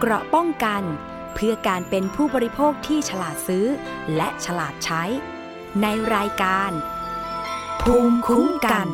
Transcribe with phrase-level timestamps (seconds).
[0.00, 0.82] เกราะป้องกัน
[1.34, 3.66] เพื่อการเป็นผู้บริโภคที่ฉลาดซื้อ
[4.16, 5.02] และฉลาดใช้
[5.82, 6.70] ในรายการ
[7.82, 8.86] ภูมิคุ้มกัน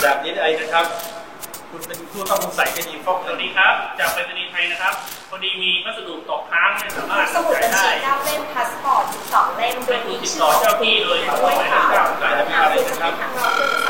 [0.00, 0.86] แบบนี้ไอนะครับ
[1.70, 4.92] คุณเป็นผู้ต้องสงสัยคดีฟอกสเงิวันสดีครับ จากไปรษณีย์ไทยนะครับ
[5.30, 11.82] พอดีมีพัสดุตกค้างไม่สามารถสมุดบัญจ่ายชีได้เก้าเล่มพาสปอร์ตสองเล่มโดให้ยคุณมีติดชื่ต่ออเจ้าที่โดยด้วยค่ะ
[12.22, 13.89] จ่ายได้ไหมหาครับคุณจะให้ทางเราเพื่อจะสอบงานต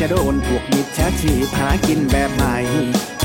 [0.00, 2.56] จะโดนพวกมิจฉาชีพหากินแบบใหม่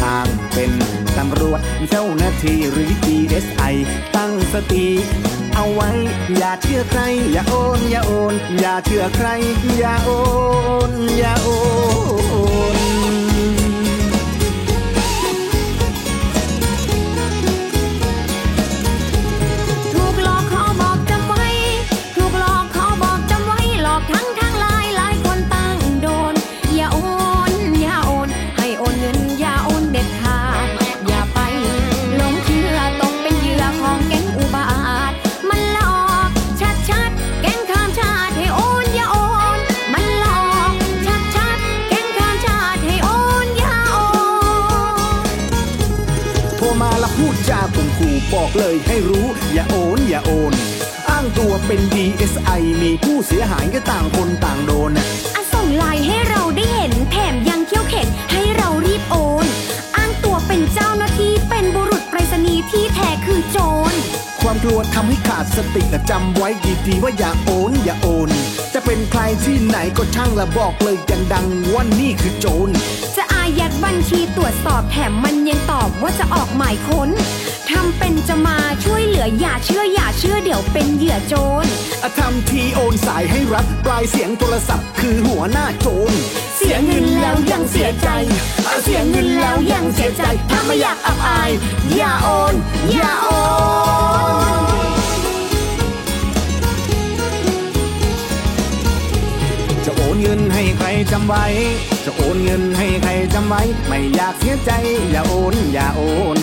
[0.03, 0.71] อ้างเป็น
[1.17, 3.75] ตำรวจเจ้าหน้าที่หรือ DSI
[4.15, 4.87] ตั้งสติ
[5.55, 5.91] เอาไว้
[6.37, 9.27] อย่าเชื่อใคร อย่าโอน อย่าโอน อย่าเชื่อใคร
[9.77, 10.09] อย่าโอ
[10.89, 11.49] น อย่าโอ
[12.75, 12.84] น
[48.58, 50.53] เลยให้รู้ อย่าโอนอย่าโอน
[51.09, 59.45] อ้างตัวเป็น DSI มีผู้เสียหายก็ต่างคนต่างโดนน่ะอะส่งไลน์ให้เราได้เห็น แถมยังเขี้ยวเข็นให้เรารีบโอน
[59.98, 63.58] อ้างตัวเป็นเจ้าหน้าที่เป็นบุรุษไปรษณีย์ที่แท้คือโจ
[63.92, 63.94] ร
[64.42, 66.49] ความกลัวทำให้ขาดสติและจำไว้
[66.88, 68.30] ดีๆว่าอย่าโอนอย่าโอน
[68.73, 72.70] จะเป็นใครที่ไหนก็ช่างละบอกเลยอย่างดังว่านี่คือโจร
[73.15, 77.10] จะอายัดบัญชีตรวจสอบแถมมันยังตอบว่าจะออกหมายค้น
[77.45, 81.65] ทำเป็นจะมาช่วยเหลืออย่าเชื่ออย่าเชื่อเดี๋ยวเป็นเหยื่อโจร
[82.03, 86.14] อะทำทีโอนสายให้รับปลายเสียงโทรศัพท์คือหัวหน้าโจร
[86.58, 88.09] เสียเงินแล้วยังเสียใจ
[88.65, 91.52] เอาเสียเงินแล้วยังเสียใจถ้าไม่อยากอับอาย
[91.95, 92.53] อย่าโอน
[92.93, 93.27] อย่าโอ
[93.73, 94.55] น
[99.85, 101.45] จะโอนเงินให้ใครจำไว้
[102.05, 104.71] จะโอนเงินให้ใครจำไว้ ไม่อยากเสียใจ
[105.11, 106.02] อย่าโอน อย่าโอ
[106.35, 106.37] น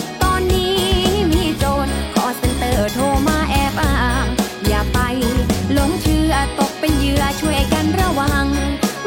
[2.93, 4.27] โทรมาแอบอ้าง
[4.67, 4.99] อย่าไป
[5.73, 8.45] หลงเชื่อตกเป็นเหยื่อช่วยกันระวัง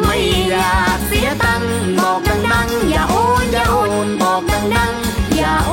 [0.05, 2.21] ไม่อยากเสียตังค์บอก
[2.53, 3.77] ดังๆ อย่าโอนอย่าโอ
[4.07, 4.43] นบอก
[4.77, 5.73] ดังๆ อย่าโอ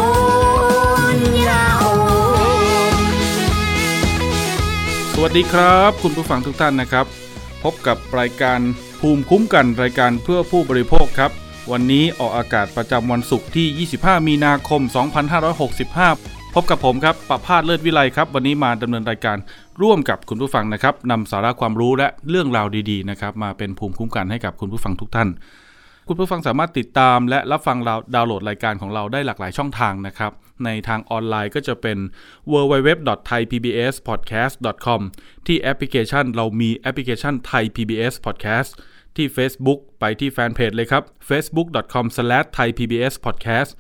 [1.16, 1.86] นอย่าโอ
[3.04, 3.06] น
[5.14, 7.06] สวัสดีครับ คุณผู้ฟังทุกท่านนะครับ
[7.64, 8.60] พบกับรายการ
[9.00, 11.32] ภูมิคุ้มกันรายการเพื่อผู้บริโภคครับ
[11.72, 19.38] วันนี้ออกอากาศประจำวันศุกร์ที่ 25 มีนาคม 2565 พบกับผมครับประพาสเลิศวิไลครับ วันนี้มาดำเนินรายการ
[19.82, 25.30] ร่วมกับคุณผู้ฟังนะครับนำสาระความรู้และเรื่องราวดีๆนะครับมาเป็นภูมิคุ้มกันให้กับคุณผู้ฟังทุกท่าน
[26.08, 30.32] คุณผู้ฟังสามารถติดตามและรับฟังเราดาวน์โหลดรายการของเราได้หลากหลายช่องทางนะครับ
[30.66, 31.98] ในทางออนไลน์ก็จะเป็น
[32.52, 35.02] www.thaipbspodcast.com
[35.48, 38.72] ที่แอปพลิเคชันเรามีแอปพลิเคชัน Thai PBS Podcast
[39.16, 43.72] ที่ Facebook ไปที่แฟนเพจเลยครับ facebook.com/thaipbspodcast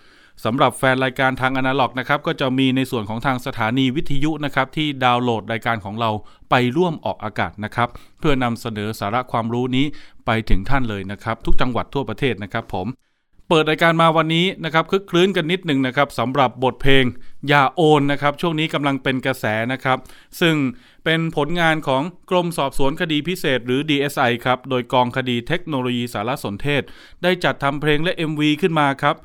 [0.44, 6.12] สำหรับแฟนรายการทางอนาล็อกนะครับก็จะมีในส่วนของทางสถานีวิทยุนะครับที่ดาวน์โหลดรายการของเรา
[6.50, 7.90] ไปร่วมออกอากาศนะครับ
[8.20, 9.86] เพื่อนำเสนอสาระความรู้นี้
[10.26, 12.88] ไปถึงท่านเลยนะครับ ทุกจังหวัดทั่วประเทศนะครับผม
[13.50, 17.04] เปิดรายการมาวันนี้นะครับคึกคลื้นกันนิดหนึ่งนะครับสำหรับบทเพลง
[17.48, 19.98] อย่าโอนนะครับช่วงนี้กำลังเป็นกระแสนะครับ
[20.42, 20.56] ซึ่ง
[21.06, 26.82] เป็นผลงานของกรมสอบสวนคดีพิเศษหรือ DSI ครับโดยกองคดีเทคโนโลยีสารสนเทศ
[27.24, 29.16] ได้จัดทำเพลงและ MV ขึ้นมาครับ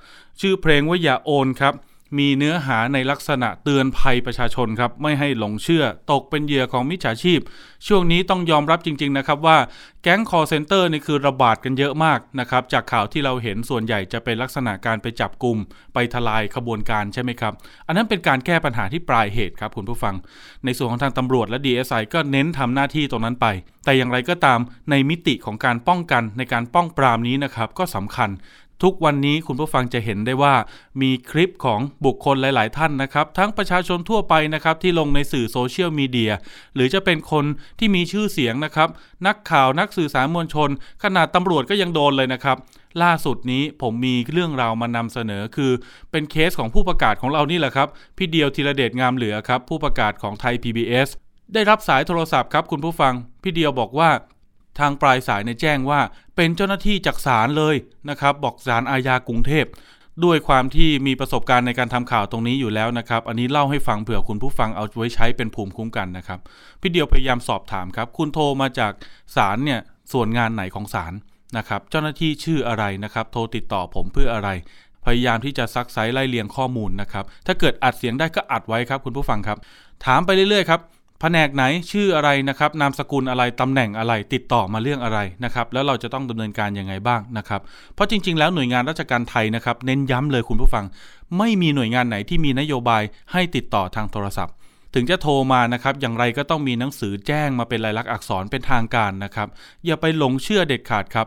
[0.40, 1.74] ชื่อเพลงว่าอย่าโอนครับ
[2.18, 7.40] มีเนื้อหาในลักษณะเตือนภัยประชาชนครับ ไม่ให้หลงเชื่อ ตกเป็นเหยื่อของมิจฉาชีพ
[7.86, 9.58] ช่วงนี้ต้องยอมรับจริง ๆ นะครับว่า
[10.02, 15.56] แก๊งคอลเซ็นเตอร์นี่คือระบาดกันเยอะมากนะครับ จากข่าวที่เราเห็นส่วนใหญ่จะเป็นลักษณะการไปจับกลุ่ม
[15.94, 17.52] ไปทลายขบวนการใช่ไหมครับ
[17.86, 20.14] อันนั้นเป็นการแก้ปัญหาที่ปลายเหตุครับคุณผู้ฟัง
[20.64, 23.46] ในส่วนของทางตำรวจและ DSI ก็เน้นทำหน้าที่ตรงนั้นไป
[23.84, 24.58] แต่อย่างไรก็ตาม
[24.90, 28.30] ในมิติของการป้องกันในการป้องปรามนี้นะครับก็สำคัญ
[28.82, 30.54] ทุกวันนี้คุณผู้ฟังจะเห็นได้ว่า
[31.02, 36.32] มีคลิปของบุคคลหลาย ๆ ท่านนะครับ ทั้งประชาชนทั่วไปนะครับที่ลงในสื่อโซเชียลมีเดีย
[36.74, 37.44] หรือจะเป็นคน
[37.78, 38.88] ที่มีชื่อเสียงนะครับ
[39.26, 40.70] นักข่าวนักสื่อสารมวลชน
[41.04, 42.56] ขนาดตำรวจก็ยังโดนเลยนะครับ
[43.02, 45.72] ล่าสุดนี้ผมมีเรื่องราวมานำเสนอคือ
[46.10, 51.08] เป็นเคสของผู้ประกาศของเรานี่แหละครับพี่เดียวธีรเดชงามเหลือครับผู้ประกาศของไทย PBS
[51.54, 54.10] ได้รับสายโทรศัพท์ครับคุณผู้ฟัง พี่เดียวบอกว่า
[54.80, 56.00] ทางปลายสายในแจ้งว่า
[56.36, 57.76] เป็นเจ้าหน้าที่จากศาลเลย
[58.10, 59.66] นะครับ บอกศาลอาญากรุงเทพ
[60.24, 66.38] ด้วยความที่มีประสบการณ์ในการทำข่าวตรงนี้อยู่แล้วนะครับ อันนี้เล่าให้ฟังเผื่อคุณผู้ฟังเอาไว้ใช้เป็นภูมิคุ้มกันนะครับ
[66.80, 68.92] พี่เดียวพยายามสอบถามครับ คุณโทรมาจาก
[69.36, 69.80] ศาลเนี่ย
[70.12, 71.12] ส่วนงานไหนของศาล
[71.56, 74.48] นะครับ เจ้าหน้าที่ชื่ออะไรนะครับ โทรติดต่อผมเพื่ออะไร
[75.06, 79.58] พยายามที่จะซักไซไล่เลียงข้อมูลนะครับ ถ้าเกิดอัดเสียงได้ก็อัดไว้ครับ คุณผู้ฟังครับ
[80.06, 80.80] ถามไปเรื่อยๆครับ
[81.20, 87.60] แผนกไหนชื่ออะไรนะครับนามสกุลอะไรตำแหน่งอะไรติดต่อมาเรื่องอะไรนะครับแล้วเราจะต้องดำเนินการยังไงบ้างนะครับ
[87.94, 90.84] เพราะจริง ๆ แล้วหน่วยงานราชการไทยนะครับเน้นย้ำเลยคุณผู้ฟัง
[91.38, 94.54] ไม่มีหน่วยงานไหนที่มีนโยบายให้ติดต่อทางโทรศัพท์
[94.94, 99.48] ถึงจะโทรมานะครับอย่างไรก็ต้องมีหนังสือแจ้งมาเป็นลายลักษณ์อักษรเป็นทางการนะครับ
[99.86, 101.26] อย่าไปหลงเชื่อเด็ดขาดครับ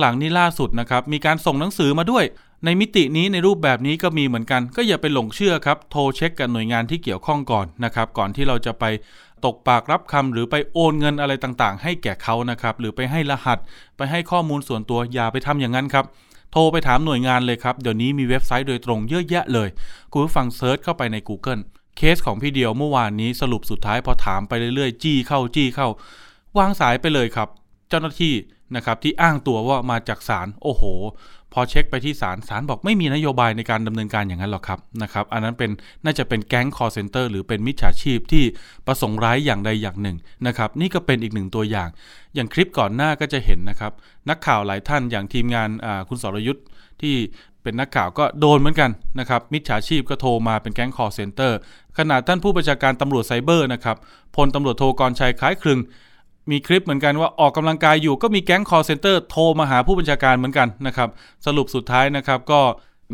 [0.00, 2.24] หลังๆนี้ล่าสุดนะครับมีการส่งหนังสือมาด้วย
[2.64, 8.84] ในมิตินี้ในรูปแบบนี้ก็มีเหมือนกัน ก็อย่าไปหลงเชื่อครับ โทรเช็คกับหน่วยงานที่เกี่ยวข้องก่อนนะครับ ก่อนที่เราจะไป
[9.46, 13.58] ตกปากรับคำหรือไปโอนเงินอะไรต่างๆ ให้แก่เขานะครับหรือไปให้รหัส
[13.96, 16.04] ไปให้ข้อมูลส่วนตัวอย่าไปทำอย่างนั้นครับ
[16.52, 19.68] โทรไปถามหน่วยงานเลยครับ เดี๋ยวนี้มีเว็บไซต์โดยตรงเยอะแยะเลย
[20.12, 21.62] คุณผู้ฟัง search เข้าไปใน Google
[21.96, 25.88] case ของพี่เดียวเมื่อวานนี้สรุปสุดท้ายพอถามไปเรื่อยๆ จี้เข้าจี้เข้า
[26.58, 27.48] วางสายไปเลยครับ
[27.88, 28.34] เจ้าหน้าที่
[28.76, 30.82] นะครับที่อ้างตัวว่ามาจากศาลโอ้โห
[31.54, 35.70] พอเช็คไปที่ศาลศาลบอกไม่มีนโยบายในการดำเนินการอย่างนั้นหรอกครับนะครับอันนั้นเป็น
[36.04, 38.44] น่าจะเป็นแก๊ง call center หรือเป็นมิจฉาชีพที่
[38.86, 40.16] ประสงค์ร้ายอย่างใดอย่างหนึ่ง
[40.46, 41.88] นะครับนี่ก็เป็นอีกหนึ่งตัวอย่าง
[42.34, 43.92] อย่างคลิปก่อนหน้าก็จะเห็นนะครับ
[44.28, 45.68] นักข่าวหลายท่านอย่างทีมงาน
[46.08, 46.64] คุณสรยุทธ์
[47.02, 47.14] ที่
[47.62, 48.90] เป็นนักข่าวก็โดนเหมือนกัน
[49.20, 51.58] นะครับ มิจฉาชีพก็โทรมาเป็นแก๊ง call center
[51.98, 53.96] ขนาดท่านผู้บัญชาการตำรวจไซเบอร์นะครับ
[54.36, 55.80] พลตำรวจโทกรชัยคล้ายคลึง
[56.50, 61.08] มีคลิปเหมือนกันว่าออกกำลังกายอยู่ก็มีแก๊ง call center โทรมาหาผู้บัญชาการเหมือนกันนะครับ
[61.46, 62.60] สรุปสุดท้ายนะครับก็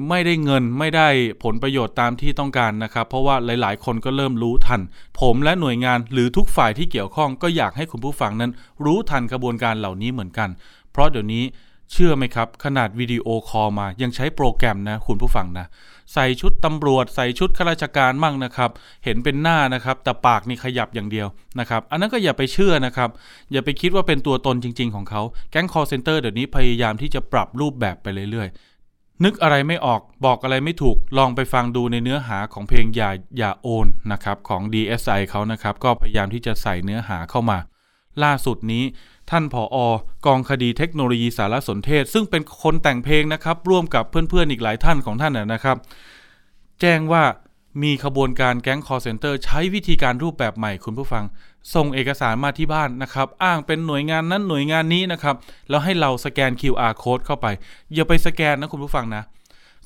[0.08, 1.08] ไม่ได้เงินไม่ได้
[1.44, 4.80] ผลประโยชน์ตามที่ต้องการนะครับ เพราะว่าหลาย ๆ คนก็เริ่มรู้ทัน
[5.20, 8.50] ผมและหน่วยงานหรือทุกฝ่ายที่เกี่ยวข้องก็อยากให้คุณผู้ฟังนั้น
[8.84, 10.48] รู้ทันกระบวนการเหล่านี้เหมือนกัน
[10.92, 11.44] เพราะเดี๋ยวนี้
[11.92, 15.66] เชื่อไหมครับ ขนาด video call มายังใช้โปรแกรมนะคุณผู้ฟังนะ
[16.14, 18.70] ใส่ชุดตำรวจ ใส่ชุดข้าราชการมั่งนะครับ
[19.04, 21.26] เห็นเป็นหน้านะครับ แต่ปากนี่ขยับอย่างเดียว
[21.60, 23.10] นะครับ อันนั้นก็อย่าไปเชื่อนะครับ
[23.52, 37.58] อย่าไปคิดว่าเป็นตัวตนจริง ๆ ของเขาแก๊ง call center เดี๋ยวนี้พยายามที่จะปรับรูปแบบไปเรื่อยๆ นึกอะไรไม่ออกบอกอะไรไม่ถูกลองไปฟังดูในเนื้อหาของเพลงอย่าอย่าโอนนะครับของ DSI เขานะครับก็พยายามที่จะใส่เนื้อหาเข้ามา
[38.24, 38.84] ล่าสุดนี้
[39.30, 39.88] ท่านผอ.
[40.26, 45.76] กองคดีเทคโนโลยีสารสนเทศ ซึ่งเป็นคนแต่งเพลงนะครับ ร่วมกับเพื่อนๆอีกหลายท่านของท่านนะครับ
[46.80, 47.22] แจ้งว่า
[47.82, 51.24] มีขบวนการแก๊ง call center ใช้วิธีการรูปแบบใหม่คุณผู้ฟัง
[51.74, 55.36] ส่งเอกสารมาที่บ้านนะครับ อ้างเป็นหน่วยงานนั้นหน่วยงานนี้นะครับ
[55.68, 57.46] แล้วให้เรา scan QR code เข้าไป
[57.94, 59.22] อย่าไปสแกนนะคุณผู้ฟังนะ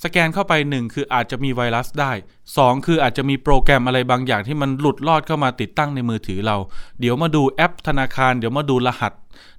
[0.03, 2.13] สแกนเข้าไป 1 คืออาจจะมีไวรัสได้
[2.49, 6.57] 2 คืออาจจะมีโปรแกรมอะไรบางอย่างที่มันหลุดลอดเข้ามาติดตั้งในมือถือเรา
[7.01, 9.13] เดี๋ยวมาดูแอปธนาคาร เดี๋ยวมาดูรหัส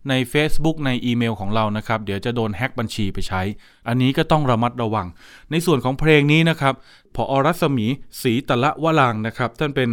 [0.10, 3.42] ใน Facebook ในอีเมลของเรานะครับ เดี๋ยวจะโดนแฮ็กบัญชีไปใช้
[3.88, 5.08] อันนี้ก็ต้องระมัดระวัง
[5.52, 6.74] ในส่วนของเพลงนี้นะครับ
[7.16, 7.86] พอรัศมี
[8.22, 9.90] ศรีตะละวะลางนะครับท่านเป็น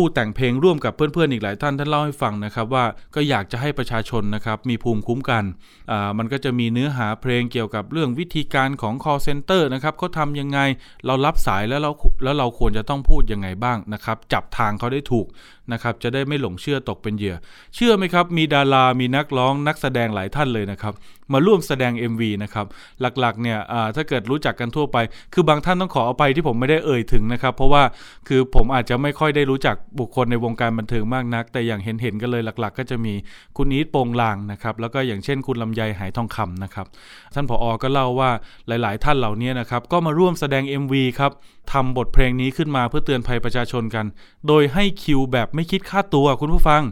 [0.00, 2.84] ผู้แต่งเพลงร่วมกับเพื่อนๆอีกหลายท่านท่านเล่าให้ฟังนะครับว่า
[3.14, 5.44] ก็อยากจะให้ประชาชนนะครับมีภูมิคุ้มกัน
[5.90, 10.58] อ่ามันก็จะมีเนื้อหาเพลงเกี่ยวกับเรื่องวิธีการของ call center นะครับเขาทำยังไง
[11.06, 11.90] เรารับสายแล้วเรา
[12.24, 15.26] แล้วเราควรจะต้องพูดยังไงบ้างนะครับจับทางเขาได้ถูก
[15.72, 17.36] นะครับจะได้ไม่หลงเชื่อตกเป็นเหยื่อ
[17.74, 20.94] เชื่อไหมครับมีดารามีนักร้องนักแสดงหลายท่านเลยนะครับ
[21.32, 22.66] มาร่วมแสดง MV นะครับ
[23.00, 23.58] หลักๆเนี่ย
[23.96, 24.96] ถ้าเกิดรู้จักกันทั่วไป
[25.34, 27.82] คือบางท่านต้องขอเอาไปที่ผมไม่ได้เอ่ยถึงนะครับ เพราะว่า
[28.28, 33.14] คือผมอาจจะไม่ค่อยได้รู้จักบุคคลในวงการบันเทิงมากนัก แต่อย่างเห็นๆกันเลยหลัก ๆ ก็จะมี
[33.56, 36.86] คุณอีทโปงลางนะครับแล้วก็อย่างเช่นคุณลำไยหายทองคำนะครับ
[37.34, 38.30] ท่านผออก็เล่าว่า
[38.68, 41.32] หลาย ๆ ท่านเหล่านี้นะครับก็มาร่วมแสดง MV ครับ
[41.72, 44.06] ทำบทเพลงนี้ขึ้นมาเพื่อเตือนภัยประชาชนกัน
[44.48, 46.82] โดยให้คิวแบบไม่คิดค่าตัวคุณผู้ฟัง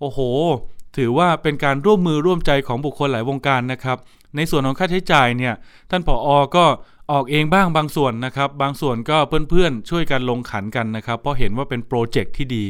[0.00, 0.20] โอ้โห
[0.96, 3.98] ถือว่าเป็นการร่วมมือร่วมใจของบุคคลหลายวงการนะครับ
[4.36, 5.54] ในส่วนของค่าใช้จ่ายเนี่ย
[5.90, 6.64] ท่านผออก็
[7.12, 9.18] ออกเองบ้างบางส่วนนะครับ บางส่วนก็
[9.50, 12.64] เพื่อนๆ ช่วยกันลงขันกันนะครับ เพราะเห็นว่าเป็นโปรเจกต์ที่ดี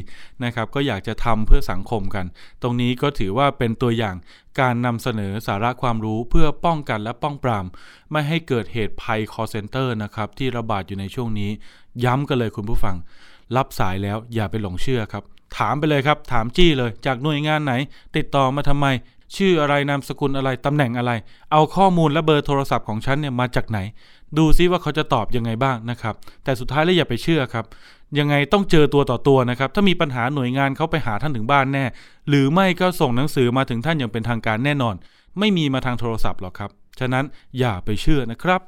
[0.45, 2.25] นะครับ ก็อยากจะทำเพื่อสังคมกัน
[2.63, 4.17] ตรงนี้ก็ถือว่าเป็นตัวอย่าง
[4.61, 7.67] การนำเสนอสาระความรู้เพื่อป้องกันและป้องปราม
[8.13, 11.51] ไม่ให้เกิดเหตุภัย call center นะครับที่ระบาดอยู่ในช่วงนี้
[12.05, 12.97] ย้ำกันเลยคุณผู้ฟัง
[13.57, 15.25] รับสายแล้วอย่าไปหลงเชื่อครับ
[15.59, 17.75] ถามไปเลยครับ ถามจี้เลย จากหน่วยงานไหน
[18.17, 18.87] ติดต่อมาทำไม
[19.37, 21.13] ชื่ออะไรนามสกุลอะไรตำแหน่งอะไร
[21.53, 23.79] เอาข้อมูลและเบอร์โทรศัพท์ของฉันเนี่ยมาจากไหน
[24.39, 27.65] ดูซิว่าเขาจะตอบยังไงบ้างนะครับ แต่สุดท้ายแล้วอย่าไปเชื่อครับ
[28.19, 31.85] ยังไงต้องเจอตัวต่อตัวนะครับ ถ้ามีปัญหาหน่วยงานเขาไปหาท่านถึงบ้านแน่
[32.29, 34.95] หรือไม่ก็ส่งหนังสือมาถึงท่านอย่างเป็นทางการแน่นอน
[35.39, 36.71] ไม่มีมาทางโทรศัพท์หรอกครับ
[37.01, 37.25] ฉะนั้น
[37.59, 38.61] อย่าไปเชื่อนะครับ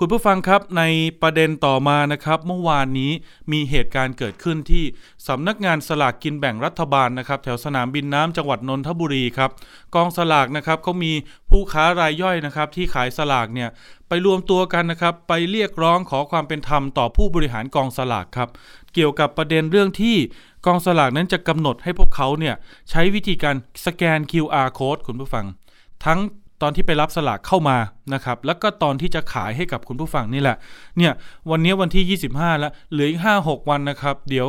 [0.00, 0.82] คุณผู้ฟังครับใน
[1.22, 3.12] ประเด็นต่อมานะครับ เมื่อวานนี้
[3.52, 4.84] มีเหตุการณ์เกิดขึ้นที่
[5.28, 9.50] สำนักงานสลากกินแบ่งรัฐบาลนะครับ แถวสนามบินน้ำจังหวัดนนทบุรีครับ
[9.94, 11.12] กองสลากนะครับเขามี
[11.50, 13.68] ผู้ค้ารายย่อยนะครับ ที่ขายสลากเนี่ย
[14.08, 18.48] ไปรวมตัวกันนะครับ ไปเรียกร้องขอความเป็นธรรมต่อผู้บริหารกองสลากครับ
[18.94, 20.16] เกี่ยวกับประเด็นเรื่องที่
[20.66, 22.54] กองสลากนั้นจะกำหนดให้พวกเขาเนี่ย
[22.90, 25.46] ใช้วิธีการสแกน QR code คุณผู้ฟัง
[26.04, 26.20] ทั้ง
[26.62, 27.76] ตอนที่ไปรับสลากเข้ามา
[28.14, 30.56] นะครับ แล้วก็ตอนที่จะขายให้กับคุณผู้ฟังนี่แหละ
[30.98, 31.12] เนี่ย
[31.50, 34.48] วันนี้วันที่ 25 แล้ว เหลืออีก 5-6 วันนะครับ เดี๋ยว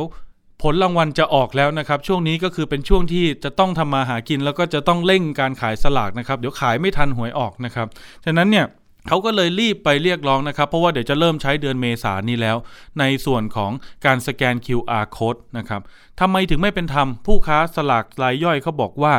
[0.62, 7.86] ผลรางวัลจะออกแล้วนะครับ ช่วงนี้ก็คือเป็นช่วงที่จะต้องทำมาหากิน แล้วก็จะต้องเร่งการขายสลากนะครับ เดี๋ยวขายไม่ทันหวยออกนะครับ
[8.24, 8.66] ฉะนั้นเนี่ย
[9.08, 12.56] เขาก็เลยรีบไปเรียกร้องนะครับ เพราะว่าเดี๋ยวจะเริ่มใช้เดือนเมษานี้แล้ว
[13.00, 13.70] ในส่วนของ
[14.06, 15.80] การสแกน QR code นะครับ
[16.20, 19.14] ทำไมถึงไม่เป็นธรรมผู้ค้าสลากรายย่อยเขาบอกว่า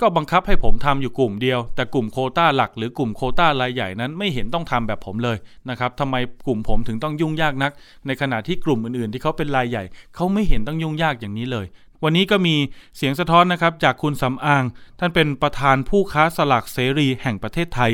[0.00, 5.36] ก็บังคับให้ผมทำอยู่กลุ่มเดียว แต่กลุ่มโควต้าหลักหรือกลุ่มโควต้ารายใหญ่นั้นไม่เห็นต้องทำแบบผมเลย
[5.70, 7.72] นะครับทำไมกลุ่มผมถึงต้องยุ่งยากนัก
[8.06, 9.84] ในขณะที่กลุ่มอื่นๆ ที่เขาเป็นรายใหญ่
[10.14, 11.66] เขาไม่เห็นต้องยุ่งยากอย่างนี้เลย
[12.04, 12.56] วันนี้ก็มี
[12.96, 14.64] เสียงสะท้อนนะครับจากคุณสำอาง
[14.98, 17.90] ท่านเป็นประธานผู้ค้าสลากเสรีแห่งประเทศไทย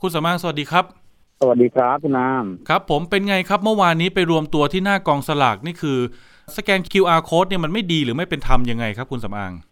[0.00, 0.84] คุณสำอางสวัสดีครับ
[1.40, 2.28] สวัสดีครับคุณน้
[2.68, 5.98] ครับ ผมเป็นไงครับเมื่อวานนี้ไปรวมตัวที่หน้ากองสลากนี่คือ
[6.56, 9.69] สแกน QR code เนี่ยมันไม่ดีหรือไม่เป็นธรรมยังไงครับ คุณสำอางำ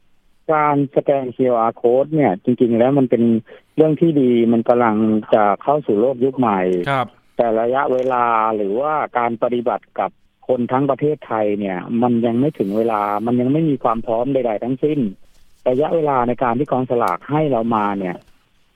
[0.53, 3.23] การสแกน QR code เนี่ย จริง ๆ แล้วมันเป็น
[3.77, 4.97] เรื่องที่ดีมันกำลัง
[5.35, 8.25] จะเข้าสู่โลกยุคใหม่ครับ แต่ระยะเวลา
[8.57, 10.11] หรือว่าการปฏิบัติกับ
[10.49, 14.99] คนทั้งประเทศไทยเนี่ย มันยังไม่ถึงเวลา มันยังไม่มีความพร้อมใด ๆ ทั้งสิ้น
[15.69, 18.17] ระยะเวลาในการที่กองสลากให้เรามาเนี่ย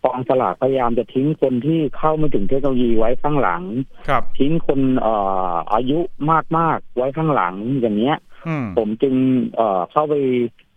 [0.05, 3.62] กองสลากพยายามจะทิ้งคนที่เข้าไม่ถึงเทคโนโลยีไว้ข้างหลัง
[4.09, 5.14] ครับ ทิ้งคนเอ่
[5.50, 5.99] ออายุ
[6.59, 9.14] มากๆไว้ข้างหลังอย่างเงี้ยอืมผมจึง
[9.57, 10.14] เอ่อเข้าไป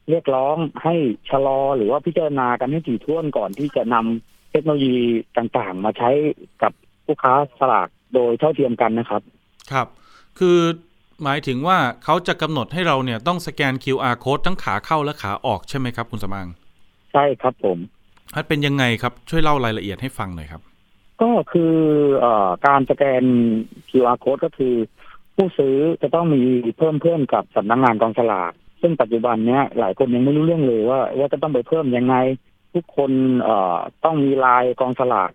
[0.10, 0.96] เรียกร้องให้
[1.30, 4.98] ชะลอหรือว่าพิจารณากันให้ถี่ถ้วนก่อนที่จะนำเทคโนโลยี
[5.38, 6.10] ต่างๆ มาใช้
[6.62, 6.72] กับ
[7.06, 9.22] ผู้ค้าสลากโดยเท่าเทียมกันนะครับ
[9.72, 9.88] ครับ
[10.40, 10.58] คือ
[11.24, 16.48] หมายถึงว่าเขาจะกำหนดให้เราเนี่ยต้องสแกน QR code ทั้งขาเข้าและขาออกใช่ไหมครับคุณสมาง
[17.14, 17.78] ใช่ครับผม
[18.36, 20.62] มันเป็นยังไงครับช่วยเล่ารายละเอียดให้ฟังหน่อยครับ
[21.22, 21.74] ก็คือ
[22.20, 23.24] เอ่อการสแกน
[23.90, 24.74] QR code ก็คือ
[25.36, 26.42] ผู้ซื้อจะต้องมี
[26.78, 28.54] เพิ่มเพื่อนกับสำนักงานกองสลาก
[28.86, 32.15] ซึ่งปัจจุบันเนี้ยหลายคนยังไม่รู้เรื่องเลยว่าว่าจะต้องไปเพิ่มยังไง
[32.74, 33.12] ทุกคน
[33.42, 35.32] เอ่อต้องมีลายกองสลาก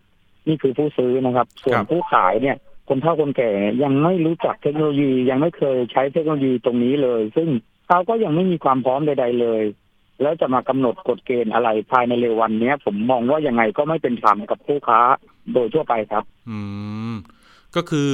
[0.49, 2.57] นี่คือผู้ซื้อนะครับ ส่วคนรับผู้ขายเนี่ย
[2.89, 3.51] คนเฒ่าคนแก่
[3.83, 7.49] ยังไม่รู้จักเทคโนโลยียังไม่เคยใช้เทคโนโลยีตรงนี้เลย ซึ่ง
[7.89, 9.63] เขาก็ยังไม่มีความพร้อมใด ๆ เลย
[10.23, 15.01] แล้วจะมากำหนดกฎเกณฑ์อะไรภายในเร็ววันเนี้ย ผมมองว่ายังไงก็ไม่เป็นธรรมกับผู้ค้า
[15.53, 16.59] โดยทั่วไปครับ อื
[17.13, 17.15] ม
[17.77, 18.11] ก็คือ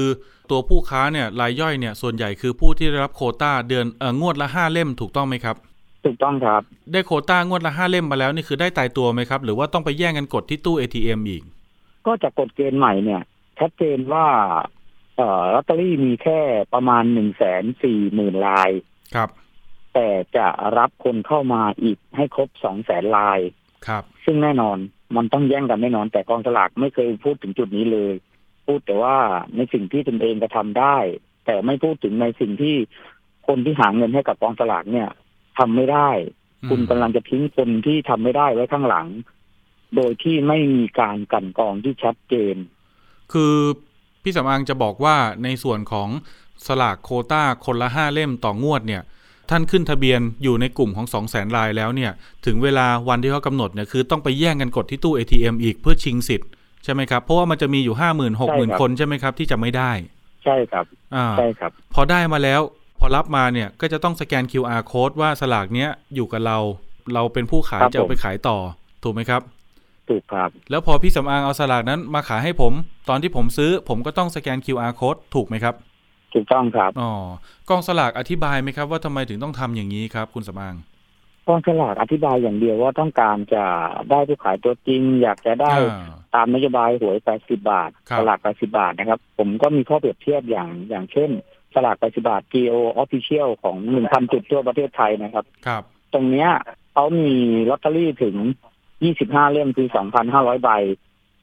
[0.51, 5.57] ตัวผู้ค้าเนี่ยรายย่อยเนี่ยส่วนใหญ่คือผู้ที่ได้รับโควต้าเดือนเอ่องวดละห้าเล่มถูกต้องไหมครับ
[6.05, 6.63] ถูกต้องครับ
[6.93, 11.43] ได้โควต้างวดละห้าเล่มมาแล้วนี่คือได้ตายตัวไหมครับ หรือว่าต้องไปแย่งกันกดที่ตู้ ATM อีก
[12.07, 13.23] ก็จากกฎเกณฑ์ใหม่เนี่ย
[13.59, 14.27] ชัดเจนว่า
[15.17, 16.41] เอ่อลอตเตอรี่มีแค่
[16.75, 18.71] ประมาณหนึ่งแสนสี่หมื่นลาย
[19.15, 19.31] ครับ
[19.95, 20.47] แต่จะ
[20.79, 23.41] รับคนเข้ามาอีกให้ครบสองแสนลาย
[23.87, 24.79] ครับ ซึ่งแน่นอน
[25.17, 28.15] มันต้องแย่งกันแน่นอน แต่กองสลากไม่เคยพูดถึงจุดนี้เลย
[28.67, 29.17] พูดแต่ว่า
[29.57, 30.97] ในสิ่งที่ตนเองกระทำได้
[31.47, 32.77] แต่ไม่พูดถึงในสิ่งที่
[33.47, 35.09] คนที่หาเงินให้กับกองสลากเนี่ย
[35.59, 36.11] ทำไม่ได้
[36.63, 39.07] อืมคุณกำลังจะทิ้งคนที่ทำไม่ได้ไว้ข้างหลัง
[39.97, 42.57] โดยที่ไม่มีการกลันกรองที่ชัดเจน
[43.33, 43.55] คือ
[44.23, 46.09] พี่สำอางจะบอกว่าในส่วนของ
[46.67, 49.03] สลากโควต้าคนละห้าเล่มต่องวดเนี่ย
[49.51, 52.13] ท่านขึ้นทะเบียนอยู่ในกลุ่มของ2 0 0แสนรายแล้วเนี่ย
[52.47, 56.49] ถึงเวลาวันที่เขากำหนดเนี่ยคือต้องไปแย่งกันกดที่ตู้ ATM อีกเพื่อชิงสิทธิ์
[56.87, 59.91] ใช่ไหมครับ เพราะว่ามันจะมีอยู่ห้าหมื่นหกหมื่นใช่ครับคนใช่ไหมครับ ที่จะไม่ได้
[60.45, 62.61] ใช่ครับอ่าใช่ครับ พอได้มาแล้ว
[63.01, 66.59] พอรับมาเนี่ยก็จะต้องสแกน QR code ว่าสลากเนี้ยอยู่กับเรา
[67.15, 68.59] เราเป็นผู้ขายครับจะเอาผมไปขายต่อ
[69.05, 69.43] ถูกไหมครับ
[70.09, 72.73] ถูกครับ แล้วพอพี่สำอางเอาสลากนั้นมาขายให้ผม
[73.09, 75.75] ตอนที่ผมซื้อ ผมก็ต้องสแกน QR code ถูกไหมครับ
[76.35, 77.13] ถูกต้องครับอ๋อ
[77.69, 80.75] กองสลากอธิบายไหมครับว่าทำไมถึงต้องทำอย่างนี้ครับ คุณสำอาง
[81.49, 83.65] กองสลากอธิบายอย่างเดียวว่าต้องการจะ
[84.11, 91.31] ได้ผู้ขายตัวจริง อยากจะได้อ่าตามนโยบายหวย80บาทครับสลาก80บาทนะครับ ผมก็มีข้อเปรียบเทียบอย่างอย่างเช่น
[91.75, 95.83] สลาก80บาท GO Official ของ1,000จุดทั่วประเทศไทยนะครับ ครับ
[96.15, 96.51] ตรงเนี้ย
[96.93, 97.33] เขามี
[97.71, 98.37] ลอตเตอรี่ถึง
[98.95, 99.89] 25 เล่มคือ
[100.27, 100.71] 2,500 ใบ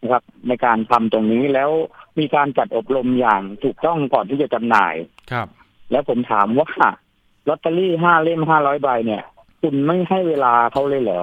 [0.01, 1.69] นะครับ ในการทำตรงนี้แล้ว
[2.19, 4.95] มีการจัดอบรมอย่างถูกต้องก่อนที่จะจำหน่าย
[5.31, 5.47] ครับ
[5.91, 6.69] แล้วผมถามว่า
[7.49, 9.23] ลอตเตอรี่ห้าเล่มห้าร้อยใบเนี่ย
[9.63, 11.21] คุณไม่ให้เวลาเขาเลยเหรอ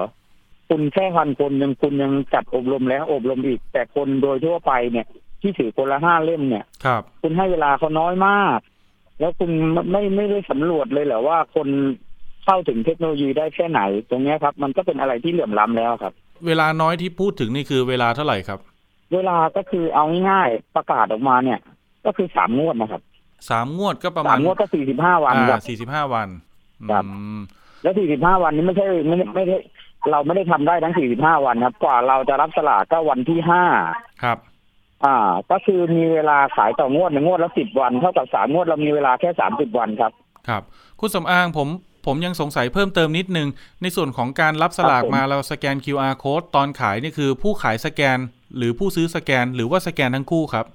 [0.69, 5.07] คุณแค่พันคนยังคุณยังจัดอบรมแล้วอบรมอีก แต่คนโดยทั่วไปเนี่ย
[5.41, 8.59] ที่ถือคนละห้าเล่มเนี่ย ครับ คุณให้เวลาเขาน้อยมาก
[9.19, 9.51] แล้วคุณ
[9.91, 11.67] ไม่ไม่ได้สำรวจเลยเหรอว่าคน
[12.45, 16.13] เข้าถึงเทคโนโลยีได้แค่ไหน ตรงเนี้ยครับ มันก็เป็นอะไรที่เหลื่อมล้ำแล้วครับ
[16.47, 18.59] เวลาน้อยที่พูดถึงนี่คือเวลาเท่าไหร่ครับ
[19.13, 21.59] เวลาก็คือเอาง่ายๆประกาศออกมาเนี่ย
[22.05, 23.01] ก็คือสามงวดนะครับ
[23.49, 26.27] สามงวดก็ประสามาณมงวดก็สี่สิบห้าวันคอ่ารับสี่สิบห้าวัน
[26.91, 27.39] ครับอืม
[27.81, 29.57] แล้วสี่สิบห้าวันนี้ไม่ใช่ไม่ได้ไม่ได้
[30.11, 33.63] เราไม่ได้ทำได้ทั้งสี่สิบห้าวันครับ กว่าเราจะรับสลากก็วันที่ห้า
[34.23, 34.37] ครับ
[35.05, 35.15] อ่า
[35.51, 40.11] ก็คือมีเวลาขายต่องวดในงวดละสิบวันเท่ากับสามงวดเรามีเวลาแค่สามสิบวันครับ
[40.47, 40.63] ครับ
[40.99, 41.67] คุณสำอางผม
[42.05, 43.47] ผมยังสงสัยเพิ่มเติมนิดนึง
[43.81, 48.17] ในส่วนของการรับสลากครับผมมาเราสแกน QR code ตอนขายนี่คือผู้ขายสแกน
[48.57, 50.65] หรือผู้ซื้อสแกน หรือว่าสแกนทั้งคู่ครับ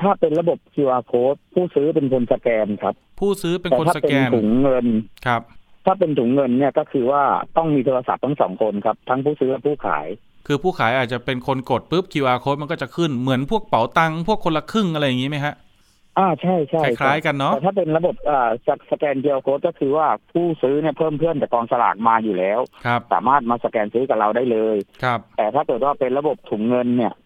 [0.00, 4.86] ถ้าเป็นระบบ QR code ผู้ซื้อเป็นคนสแกนครับ ผู้ซื้อเป็นแต่คนถ้าสเป็นแกนถุงเงิน
[5.26, 5.42] ครับ
[5.86, 7.22] ถ้าเป็นถุงเงินเนี่ยก็คือว่า
[7.56, 10.06] ต้องมีโทรศัพท์ทั้งสองคนครับทั้งผู้ซื้อและผู้ขาย
[10.46, 15.54] คือผู้ขายอาจจะเป็นคนกดปุ๊บ QR code มันก็จะขึ้นเหมือนพวกเป๋าตังค์พวกคนละครึ่งอะไรอย่างนี้ไหมฮะ
[16.18, 27.25] อ่าใช่ใช่คล้ายๆกันเนาะแต่ถ้าเป็นระบบอ่าสสแกน QR code ก็คือว่าผู้ซื้อเนี่ยเพิ่มเพื่อนจากกองสลากมาอยู่แล้วครับสามารถมาสแกนซื้อกับเราได้เลยครับแต่ถ้าเกิดว่าเป็นระบบถุงเงินเนี่ยอ่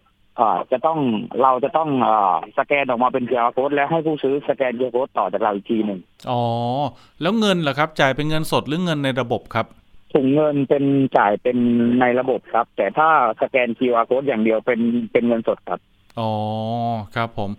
[0.71, 0.99] จะต้อง
[1.41, 6.43] เราจะต้องอ่าสแกนออกมาเป็น QR code และให้ผู้ซื้อสแกน QR code ต่อจากเราอีกทีหนึ่งอ๋อ
[7.21, 9.65] แล้วเงินล่ะครับ จ่ายเป็นเงินสดหรือเงินในระบบครับ
[10.13, 10.83] ถุงเงินเป็น
[11.17, 11.57] จ่ายเป็น
[12.01, 13.09] ในระบบครับ แต่ถ้า
[13.41, 14.79] สแกน QR code อย่างเดียวเป็น
[15.11, 15.79] เป็นเงินสดครับ
[16.19, 16.31] อ๋อ
[17.15, 17.51] ครับผม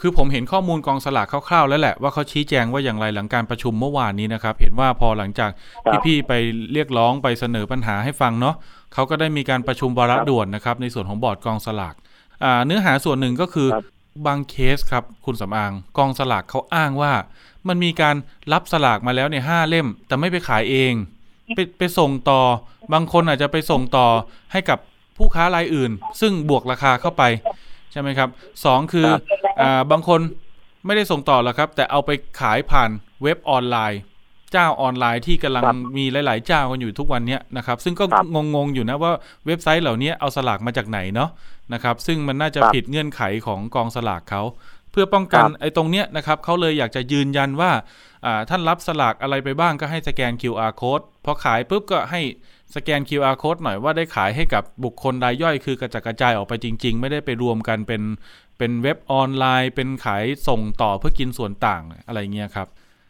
[0.00, 5.50] คือผมเห็นข้อมูลกองสลากคร่าวๆ แล้วแหละว่าเขาชี้แจงว่าอย่างไรหลังการประชุมเมื่อวานนี้นะครับ เห็นว่าพอหลังจาก
[5.86, 6.32] ครับพี่ๆไป
[6.72, 8.54] เรียกร้องไปเสนอปัญหาให้ฟังเนาะ
[8.94, 12.05] เขาก็ได้มีการประชุมวาระครับด่วนนะครับ ในส่วนของบอร์ดกองสลากอ่า
[12.66, 13.84] เนื้อหาส่วนหนึ่งก็คือครับ
[14.26, 17.12] บางเคสครับ คุณสำอางกองสลากเขาอ้างว่า
[17.68, 18.16] มันมีการ
[18.52, 20.92] รับสลากมาแล้วเนี่ยห้าเล่ม แต่ไม่ไปขายเอง
[21.54, 22.40] ไปไปส่งต่อ
[22.92, 24.06] บางคนอาจจะไปส่งต่อ
[24.52, 24.78] ให้กับ
[25.16, 27.22] ผู้ค้ารายอื่น ซึ่งบวกราคาเข้าไป
[27.92, 28.28] ใช่ไหมครับ
[28.64, 29.22] สองคือครับ
[29.60, 30.20] อ่าบางคน
[30.86, 32.90] ไม่ได้ส่งต่อหรอกครับ แต่เอาไปขายผ่าน
[33.22, 34.00] เว็บออนไลน์
[34.52, 39.12] เจ้าออนไลน์ที่กำลังครับมีหลาย ๆ เจ้ากันอยู่ทุกวันเนี้ยนะครับ ซึ่งก็ครับงงๆ อยู่นะว่า
[39.46, 41.30] เว็บไซต์เหล่านี้เอาสลากมาจากไหนเนาะ
[41.72, 44.42] นะครับ ซึ่งมันน่าจะครับผิดเงื่อนไขของกองสลากเขา
[44.90, 47.70] เพื่อป้องกันครับไอ้ตรงเนี้ยนะครับเขาเลยอยากจะยืนยันว่า
[48.26, 52.20] อ่าท่านรับสลากอะไรไปบ้างก็ให้สแกน QR code พอขายปุ๊บก็ให้
[52.74, 58.02] สแกน QR code หน่อยว่าได้ขายให้กับบุคคลรายย่อยคือกระจัดกระจายออกไปจริง ๆ ไม่ได้ไปรวมกันเป็น
[58.58, 62.68] เป็นเว็บออนไลน์ เป็นขายส่งต่อเพื่อกินส่วนต่างอะไรเงี้ยครับ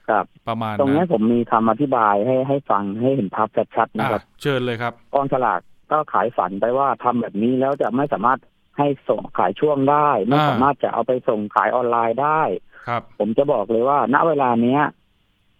[0.08, 5.60] ครับประมาณตรงนั้นี้นผมมีคำอธิบายให้ให้ฟังให้เห็นภาพชัดๆนะครับอะเชิญเลยครับกองสลาก
[5.92, 8.40] ก็ขายฝันไปว่าทำแบบนี้แล้วจะไม่สามารถ
[8.78, 12.42] ให้ส่งขายช่วงได้ ไม่อ่าสามารถจะเอาไปส่งขายออนไลน์ได้
[12.86, 14.80] ครับ ผมจะบอกเลยว่า ณเวลาเนี้ย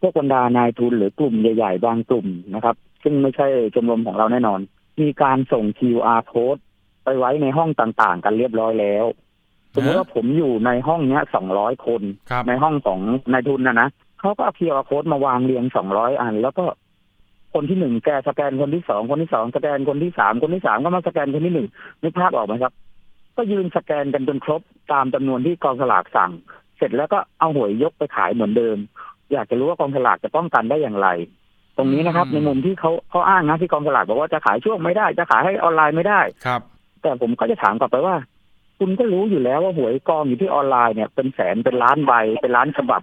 [0.00, 4.61] พวกบรรดานายทุนหรือกลุ่มใหญ่ ๆ บางกลุ่มนะครับ ซึ่งไม่ใช่ชมรมของเราแน่นอน
[5.00, 6.61] มีการส่ง QR code
[7.04, 9.06] ไปไว้ในห้องต่างๆ กันเรียบร้อยแล้ว
[9.74, 13.00] สมมติว่าผมอยู่ในห้องเนี้ยสองร้อยคนครับในห้องของ
[13.32, 13.88] นายทุนนะนะ
[14.20, 16.64] เขาก็เอา QR code มาวางเรียงสองร้อยอัน แล้วก็
[17.55, 21.68] คนที่หนึ่งแกสแกนคนที่สองคนที่สองสแกนคนที่สามคนที่สามก็มาสแกนคนที่หนึ่ง
[22.02, 22.72] นึกภาพออกไหมครับ
[23.37, 24.61] ก็ยืนสแกนกันจนครบ
[24.92, 26.33] ตามจำนวนที่กองสลากสั่ง
[26.76, 28.76] เสร็จแล้วก็เอาหวยยกไปขายเหมือนเดิม
[29.33, 31.09] อยากจะรู้ว่ากองสลากจะป้องกันได้อย่างไร
[31.76, 36.61] ตรงนี้นะครับอืมในมุมที่เขาเขาอ้างนะที่กองสลากบอกว่าจะขายช่วงไม่ได้ จะขายให้ออนไลน์ไม่ได้ครับ
[37.02, 38.16] แต่ผมก็จะถามกลับไปว่า
[38.79, 43.02] คุณก็รู้อยู่แล้วว่าหวยกองอยู่ที่ออนไลน์เนี่ยเป็นแสนเป็นล้านใบเป็นล้านฉบับ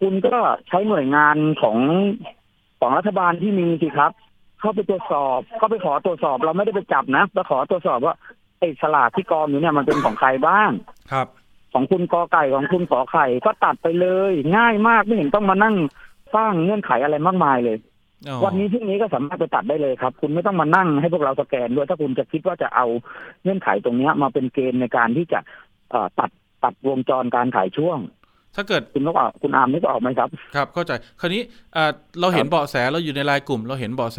[0.00, 0.36] คุณก็
[0.68, 1.78] ใช้หน่วยงานของ
[2.80, 4.12] ของรัฐบาลที่มีสิครับ
[4.60, 8.14] เข้าไปตรวจสอบเข้าไปขอตรวจสอบ เราไม่ได้ไปจับนะไปขอตรวจสอบว่า
[8.58, 10.70] ไอ้สลากที่กองอยู่เนี่ยมันเป็นของใครบ้าง
[11.12, 11.26] ครับ
[11.72, 15.74] ของคุณกอไก่ของคุณขอไข่ก็ตัดไปเลย ง่ายมากไม่เห็นต้องมานั่ง
[16.34, 17.76] สร้างเงื่อนไขอะไรมากมายเลย
[18.26, 22.86] อ๋อวันนี้พรุ่งนี้ก็สามารถไปตัดได้เลยครับ คุณไม่ต้องมานั่งให้พวกเราสแกนด้วยถ้าคุณจะคิดว่าจะเอา
[23.42, 25.38] เงื่อนไขตรงเนี้ยมาเป็นเกณฑ์ในการที่จะ
[25.90, 26.30] เอ่อตัด
[26.64, 27.98] ตัดวงจรการขายช่วง
[28.56, 31.42] ถ้าเกิดคุณนึกออกคุณอามนึกออกไหมครับ ครับ เข้าใจ คราวนี้
[31.76, 34.18] อ่าเราเห็นเบาะแสเราอยู่ในไลน์กลุ่ม เราเห็นเบาะแส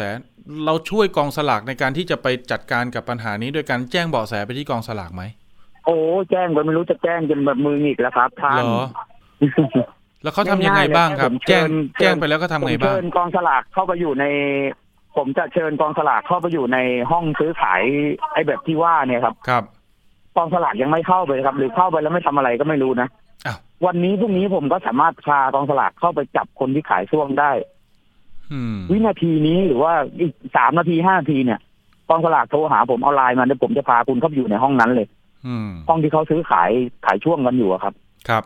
[0.66, 5.24] เราช่วยกองสลากในการที่จะไปจัดการกับปัญหานี้โดยการแจ้งเบาะแสไปที่กองสลากไหม
[5.86, 5.96] โอ้
[6.32, 8.86] แจ้งไปไม่รู้จะแจ้งจนแบบมือหงิกแล้วครับท่านเหรอ
[10.24, 14.26] แล้วเขาทำยังไงบ้างครับผมแจ้งเชิญแจ้งไปแล้วก็ทำไงผมบ้างเชิญกองสลากเข้าไปอยู่ใน
[15.16, 16.78] ผมจะเชิญกองสลากเข้าไปอยู่ใน
[17.12, 17.82] ห้องซื้อขาย
[18.34, 19.64] ไอ้แบบที่ว่าเนี่ยครับ ครับ
[20.38, 23.21] กองสลากยังไม่เข้าไปเลยครับ หรือเข้าไปแล้วไม่ทำอะไรก็ไม่รู้นะอ้า
[23.54, 27.52] ววันนี้พรุ่งนี้ผมก็สามารถพากองสลากเข้าไปจับคนที่ขายช่วงได้
[28.54, 31.60] อืมวินาทีนี้หรือว่าอีกสามนาทีห้านาทีเนี่ย
[32.10, 35.08] กองสลากโทรหาผมเอาไลน์มาเดี๋ยวผมจะพาคุณเข้าไปอยู่ในห้องนั้นเลย
[35.48, 36.70] อืมห้องที่เขาซื้อขาย
[37.06, 37.94] ขายช่วงกันอยู่อะครับ
[38.30, 38.44] ครับ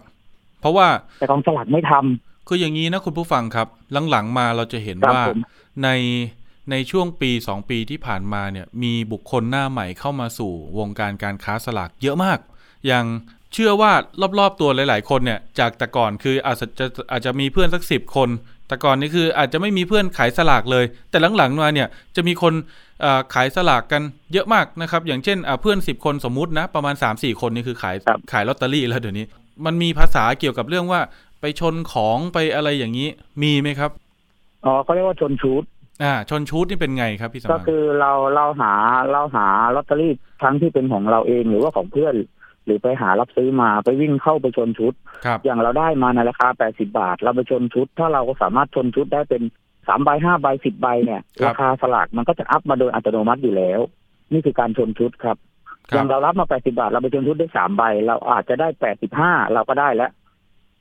[0.61, 0.87] เพราะว่า
[1.19, 3.67] แต่กองสลากไม่ทำคืออย่างนี้นะคุณผู้ฟังครับ
[4.09, 5.37] หลังๆมาเราจะเห็นครับว่าผม
[5.83, 5.89] ใน
[6.71, 12.39] ในช่วงปี2ปีที่ผ่านมาเนี่ย มีบุคคลหน้าใหม่เข้ามาสู่วงการการค้าสลากเยอะมาก
[12.87, 13.05] อย่าง
[13.55, 13.91] เชื่อว่า
[14.39, 16.67] รอบๆตัวหลาย ๆ คนเนี่ยจากแต่ก่อนคืออาจจะ
[17.11, 18.29] อาจจะมีเพื่อนสักสิบคน
[18.67, 22.53] แต่ก่อนนี่คืออาจจะไม่มีเพื่อนขายสลากเลย แต่หลังๆมาเนี่ยจะมีคน
[23.03, 24.01] อ่าขายสลากกัน
[24.33, 29.25] เยอะมากนะครับ อย่างเช่นอ่าเพื่อน10คนสมมุตินะประมาณ3-4คนนี่คือขายครับขายลอตเตอรี่แล้วเดี๋ยวนี้
[29.65, 31.01] มันมีภาษาเกี่ยวกับเรื่องว่า
[31.41, 33.07] ไปชนของไปอะไรอย่างนี้
[33.43, 33.91] มีไหมครับ
[34.65, 35.63] อ๋อเขาเรียกว่าชนชุด
[36.03, 38.73] อ่า ชนชูดนี่เป็นไงครับพี่สก็มานคือเราเราหา
[39.11, 40.11] เราหาลอตเตอรี่
[40.43, 42.15] ทั้งที่เป็นของเราเองหรือว่าของเพื่อน
[42.65, 44.93] หรือไปหารับซื้อมาไปวิ่งเข้าไปชนชุด
[45.25, 49.41] ครับอย่างเราได้มาในราคา 80 บาท เราไปชนชุด ถ้าเราก็สามารถชนชุดได้เป็น
[49.87, 53.79] สามใบห้าใบสิบใบเนี่ย ราคาสลากมันก็จะอัพมาโดยอัตโนมัติอยู่แล้ว
[54.33, 55.37] นี่คือการชนชุดครับ
[55.89, 58.67] คอรัย่าบงเรารับมา 80 บาท เราไปชนชุดได้สามใบ เราอาจจะได้
[59.11, 60.11] 85 เราก็ได้แล้ว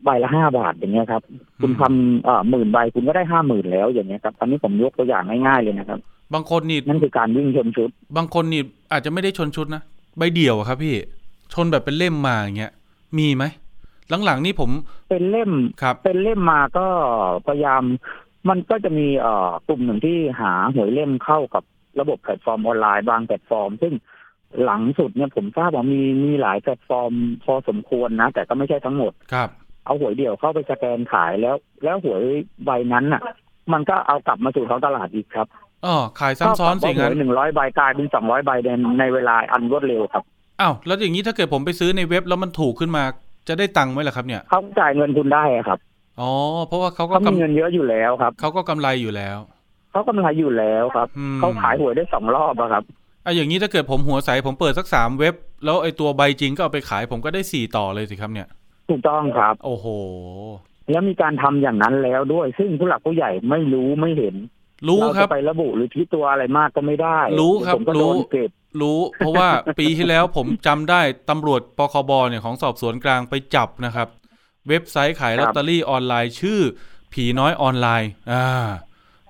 [0.04, 1.22] ใบละห้าบาทอย่างเงี้ยครับ
[1.60, 5.98] คุณทำเอ่อหมื่นใบคุณก็ได้ห้าหมื่นแล้วอย่างเงี้ยครับอันนี้ผมยกตัวอย่างง่ายๆเลยนะครับ
[6.34, 9.82] บางคนนี่นั่นคือการวิ่งชนชุด บางคนนี่อาจจะไม่ได้ชนชุดนะ
[10.18, 10.94] ใบเดี่ยวอะครับพี่
[11.52, 12.72] ชนแบบเป็นเล่มมาอย่างเงี้ย
[13.18, 13.44] มีไหม
[14.24, 14.70] หลังๆนี่ผม
[15.10, 15.50] เป็นเล่ม
[15.82, 16.86] ครับเป็นเล่มมาก็
[17.46, 17.82] พยายาม
[18.48, 21.64] มันก็จะมีเอ่อกลุ่มหนึ่งที่หาหวยเล่มเข้ากับ
[22.00, 23.94] ระบบ platform online บางแพลตฟอร์ม ซึ่ง
[24.64, 27.12] หลังสุดเนี่ยผมทราบว่ามีมีหลายแพลตฟอร์ม
[27.44, 29.48] พอสมควรนะ แต่ก็ไม่ใช่ทั้งหมดครับ
[29.84, 32.22] เอาหวยเดี่ยวเข้าไปสแกนขายแล้ว แล้วหวย
[32.64, 33.22] ใบนั้นน่ะ
[33.72, 35.46] มันก็เอากลับมาสู่ท้องตลาดอีกครับ
[35.86, 38.68] อ๋อขายซ้ำซ้อนสิเท่ากับว่าหงั้วนยหนึ่งร้อยใบกลายเป็นสองร้อยใบใน
[39.00, 40.24] ในเวลาอันรวดเร็วครับ
[40.60, 43.02] อ้าวแล้วอย่างนี้ถ้าเกิดผมไปซื้อในเว็บแล้วมันถูกขึ้นมา
[43.48, 45.78] จะได้ตังค์ไหมล่ะครับเนี่ยเขาจ่ายเงินคุณได้อะครับ
[46.20, 46.30] อ๋อ
[46.66, 49.38] เพราะว่าเขาก็เขามีกำเงินเยอะอยู่แล้วครับเขาก็กำไรอยู่แล้ว
[49.92, 52.84] เขากำไรอยู่แล้วครับอืมเขาขายหวยได้สองรอบอะครับ
[53.24, 58.48] อะอย่างนี้ถ้าเกิดผมหัวใสผมเปิดสักสามเว็บ แล้วไอ้ตัวใบจริงก็เอาไปขายผมก็ได้สี่ต่อเลยสิครับเนี่ย
[58.88, 59.86] ถูกต้องครับ โอ้โห
[60.90, 64.34] แล้วมีการทำอย่างนั้นแล้วด้วย ซึ่งผู้หลักผู้ใหญ่ไม่รู้ไม่เห็น
[64.88, 74.08] รู้คเารับจะไประบุหรือที่ตัวอะไรมากก็ไม่ได้ รู้ครับผมก็โดรู้นเก็บ รู้ เพราะว่าปีที่แล้วผมจำได้ตำรวจปคบเนี่ยของสอบสวนกลางไปจับนะครับ
[74.68, 76.60] เว็บไซต์ขายลอตเตอรี่ออนไลน์ชื่อ
[77.12, 78.46] ผีน้อยออนไลน์ อ่า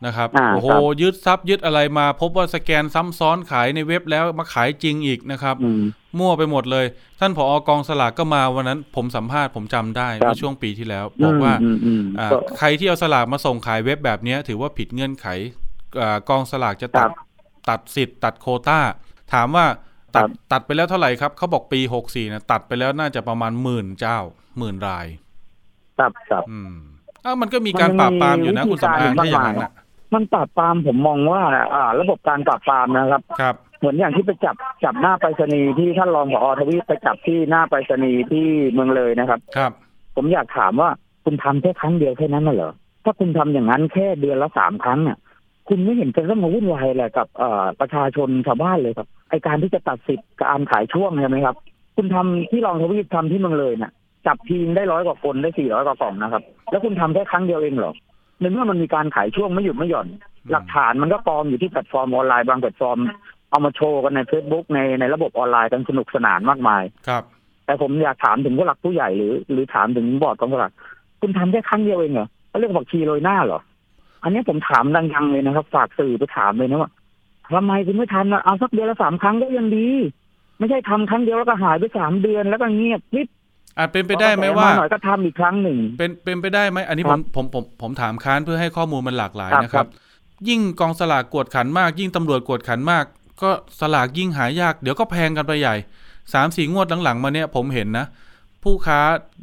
[0.07, 5.83] นะครับอ่าโอ้โหครับยึดทรัพย์ยึดอะไรมา พบว่าสแกนซ้ำซ้อนขายในเว็บแล้วมาขายจริงอีกนะครับอืม
[6.19, 6.87] มั่วไปหมดเลย
[7.21, 15.27] ท่านผอกองสลากก็มาวันนั้น ผมสัมภาษณ์ผมจำได้ครับเมื่อช่วงปีที่แล้ว บอกว่าอืมอืมอ่าก็ใครที่เอาสลากมาส่งขายเว็บแบบเนี้ยถือว่าผิดเงื่อนไข
[16.01, 17.27] อ่ากองสลากจะตัดครับ
[17.69, 18.81] ตัดสิทธิ์ตัดโควต้า
[19.33, 19.67] ถามว่า
[20.17, 24.19] ตัดครับตัดไปแล้วเท่าไหร่ครับเขาบอกปีหกสี่นะตัดไปแล้วน่าจะประมาณหมื่นเจ้า
[24.59, 25.07] หมื่นราย
[25.99, 26.75] ครับครับอืม
[27.25, 29.73] อ้าวมันก็มีการปราบปรามอยู่นะมันมีคุณสำอางวิธีการถ้าอย่างนั้นมากนะมาย
[30.15, 31.43] มันปราบปรามผมมองว่า
[31.75, 39.73] อ่า ระบบการปราบปรามนะครับ ครับ เหมือนอย่างที่ไปจับจับหน้าไปรษณีย์ที่ท่านรองผอทวีปไปจับที่หน้าไปรษณีย์ที่เมืองเลยนะครับ ครับ
[40.17, 40.91] ผมอยากถามว่า
[41.25, 42.73] คุณทำแค่ครั้งเดียวแค่นั้นน่ะเหรอ
[43.05, 45.19] ถ้าคุณทำอย่างนั้นแค่เดือนละสามครั้งเนี่ย
[45.69, 51.57] คุณไม่เห็นจะต้องมาวุ่นวายอะไรกับเอ่อประชาชนชาวบ้านเลยครับไอการที่จะตัดสิทธิ์การขายช่วงใช่ไหมครับ
[51.97, 53.93] คุณทำที่รองทวีปทำที่เมืองเลยน่ะ
[54.27, 57.95] จับทีมได้ร้อยกว่าคนได้สี่ร้อยกว่ากล่องนะครับ แล้วคุณทำแค่ครั้งเดียวเองเหรอ
[58.41, 60.09] ในเมื่อมันมีการขายช่วงไม่หยุดไม่หย่อน
[60.51, 62.99] หลักฐานมันก็กองอยู่ที่แพลตฟอร์มออนไลน์บางแพลตฟอร์ม
[63.51, 67.25] เอามาโชว์กันใน Facebook ในในระบบออนไลน์กันสนุกสนานมากมายครับ
[67.67, 70.73] แต่ผมอยากถามถึงผู้หลักผู้ใหญ่หรือ หรือถามถึงบอร์ดกองสลาก
[71.21, 73.61] คุณทำแค่ครั้งเดียวเองเหรอเขาเรียกว่าบักชีโรยหน้าเหรอ
[74.25, 76.91] อันนี้ผมถามดังๆเลยนะครับฝากสื่อไปถามเลยนะว่า
[77.55, 79.89] ทำไมคุณไม่ทำนะเอาสักเดือนละสามครั้งก็ยังดี
[80.59, 83.27] ไม่ใช่ทำครั้งเดียวแล้วก็หายไปสามเดือนแล้วก็เงียบนิด
[83.79, 89.87] อาจเป็นไปได้ไหมว่าหน่อยก็ทำอีกครั้งหนึ่ง เป็นเป็นไปได้ไหมอันนี้คผรัมบผมผมผมถามค้านเพื่อให้ข้อมูลมันหลากหลายครับนะครับ
[90.49, 93.05] ยิ่งกองสลากกวดขันมาก ยิ่งตำรวจกวดขันมาก
[93.43, 95.75] ก็สลากยิ่งหายาก เดี๋ยวก็แพงกันไปใหญ่
[96.35, 98.07] สามสี่งวดหลังๆมาเนี่ยผมเห็นนะ
[98.65, 98.99] ผู้ค้า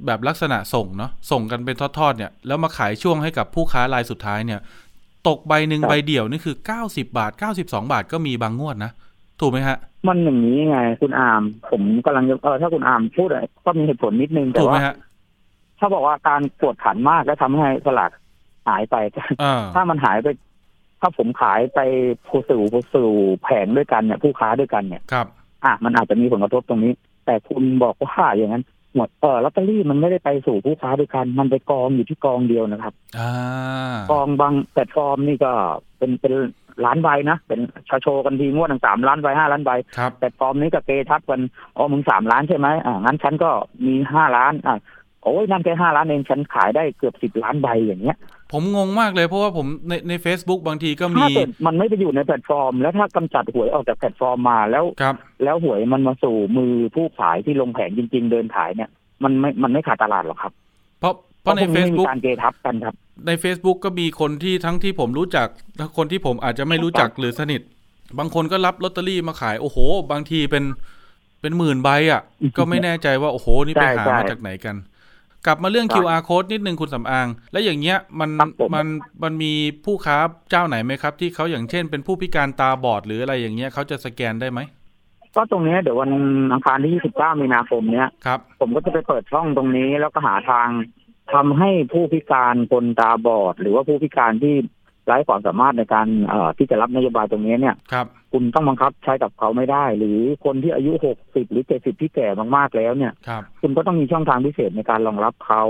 [0.05, 4.60] แบบลักษณะส่งเนาะส่งกันเป็นทอดๆเนี่ยแล้วมาขายช่วงให้กับผู้ค้ารายสุดท้ายเนี่ย
[5.27, 7.31] ตกใบหนึ่งครับใบเดี่ยวนี่คือ90บาท
[7.62, 8.91] 92บาทก็มีบางงวดนะ
[9.41, 14.95] ถูกไหมฮะ มันอย่างนี้ไง คุณอาม ผมกำลังจะเออถ้าคุณอามพูดอะก็มีเหตุผลนิดนึงแต่ถูกไหมว่าฮะ
[15.79, 18.12] ถ้าบอกว่าการกวดขันมากแล้วทำให้สลาก
[18.67, 18.95] หายไป
[19.43, 20.27] อ่าถ้ามันหายไป
[21.01, 21.79] ถ้าผมขายไป
[22.27, 23.10] ผู้สู่ผู้สู่
[23.43, 25.27] แผงด้วยกันเนี่ยผู้ค้าด้วยกันเนี่ยครับ
[25.65, 26.91] อะมันอาจจะมีผลกระทบตรงนี้
[27.25, 28.63] แต่คุณบอกว่าอย่างนั้น
[28.95, 33.30] หมดเออลอตเตอรี่มันไม่ได้ไปสู่ผู้ค้าด้วยกัน มันไปกองอยู่ที่กองเดียวนะครับอ่า
[34.12, 35.51] กองบางแพลตฟอร์มนี่ก็
[35.97, 36.34] เป็นเป็น
[36.86, 41.41] ล้านใบนะ เป็นชาโชว์กันทีงวดหนึ่งสามล้านใบห้าล้านใบครับแพลตฟอร์มนี้ก็เกทับกัน
[41.75, 43.49] อ๋อมึงสามล้านใช่ไหมอ่างั้นฉันก็
[43.86, 44.77] มีห้าล้านอะ
[45.23, 48.17] โอ้ยนั่นแค่ห้าล้านเองฉันขายได้เกือบสิบล้านใบอย่างเงี้ย
[48.51, 58.89] ผมงงมากเลยเพราะว่าผมในใน Facebook บางทีก็มีถ้าเกิดมันไม่ไปอยู่ในแพลตฟอร์ม แล้วถ้ากำจัดหวยออกจากแพลตฟอร์มมาแล้วครับ แล้วหวยมันมาสู่มือผู้ขายที่ลงแผงจริง ๆ เดินขายเนี่ย
[59.23, 60.53] มันไม่มันไม่ขาดตลาดหรอกครับ
[60.99, 62.95] เพราะเพราะในพวกไม่มี Facebook การเกทับกันครับ
[63.27, 67.61] ใน Facebook ก็มีคนที่ทั้งที่ผมรู้จักและคนที่ผมอาจจะไม่รู้จักหรือสนิท
[68.19, 69.77] บางคนก็รับลอตเตอรี่มาขายโอ้โห
[70.11, 70.63] บางทีเป็น
[71.41, 72.21] เป็นหมื่นใบอะ
[72.57, 74.75] ก็ไม่แน่ใจว่าโอ้โหนี่ไปใช่หาใช่มาจากไหนกัน
[75.45, 78.88] กลับมาเรื่องครับ QR code นิดนึงคุณสำอาง แล้วอย่างเงี้ยมันครับผมมัน
[79.23, 79.54] มันมี
[79.86, 80.17] ผู้ค้า
[80.49, 84.60] เจ้าไหนไหมครับ ที่เขาอย่างเช่น เป็นผู้พิการตาบอดหรืออะไรอย่างเงี้ยเขาจะสแกนได้ไหม
[85.36, 86.12] ก็ตรงเนี้ยเดี๋ยววัน
[86.54, 90.67] อังคารที่ 29 มีนาคมเนี้ยครับ ผมก็จะไปเปิดช่องตรงนี้แล้วก็หาทาง
[91.34, 94.56] ทำให้ผู้พิการคนตาบอด หรือว่าผู้พิการที่
[95.06, 100.91] ไร้ความสามารถในการเอ่อที่จะรับนโยบายตรงนี้เนี่ยครับ คุณต้องบังคับใช้กับเขาไม่ได้ หรือคนที่อายุ
[101.21, 105.63] 60หรือ70ที่แก่มากๆแล้วเนี่ยครับคุณก็ต้องมีช่องทางพิเศษในการรองรับเขา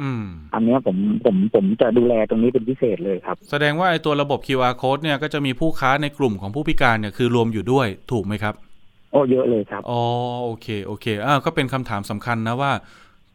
[0.00, 8.54] อืมอันเนี้ยผมผมผมจะดูแลตรงนี้เป็นพิเศษเลยครับ แสดงว่าไอ้ตัวระบบ QR code เนี่ยก็จะมีผู้ค้าในกลุ่มของผู้พิการเนี่ยคือรวมอยู่ด้วยถูกไหมครับ
[9.12, 10.02] โอ้เยอะเลยครับอ๋อ
[10.44, 12.72] โอเคโอเคอ่าก็เป็นคำถามสำคัญนะว่า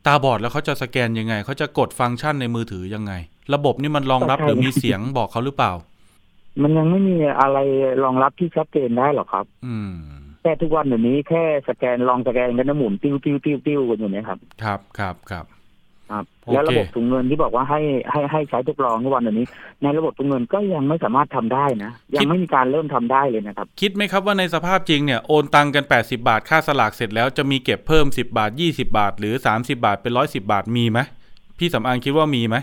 [0.05, 3.13] ตาบอดแล้วเขาจะสแกนยังไงเขาจะกดฟังก์ชันในมือถือยังไง
[3.53, 5.71] ระบบนี่มันรองรับใช่หรือมีเสียงบอกเขาหรือเปล่า
[6.62, 7.58] มันยังไม่มีอะไร
[8.04, 9.93] รองรับที่ชัดเจนได้หรอกครับ อืม
[10.41, 15.46] แค่ทุกวันเดี๋ยวนี้แค่สแกนลองสแกนกันนะหมุนติ้วติ้วติ้วติ้วกันอยู่เนี่ยครับ ครับครับครับ
[16.12, 19.48] ครับโอเคแล้วระบบถุงเงินที่บอกว่าให้ให้ให้ใช้ทดลองทุกวันเดี๋ยวนี้
[19.84, 31.00] ในระบบถุงเงินก็ยังไม่สามารถทำได้นะ ยังไม่มีการเริ่มทำได้เลยนะครับ คิดไหมครับว่าในสภาพจริงเนี่ยโอนตังกัน 80 บาทค่าสลากเสร็จแล้วจะมีเก็บเพิ่ม 10 บาท 20 บาท หรือ 30 บาทเป็น110บาทมีไหม
[31.60, 32.58] พี่สำอางคิดว่ามีไหม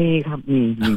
[0.00, 0.92] มีครับมีมี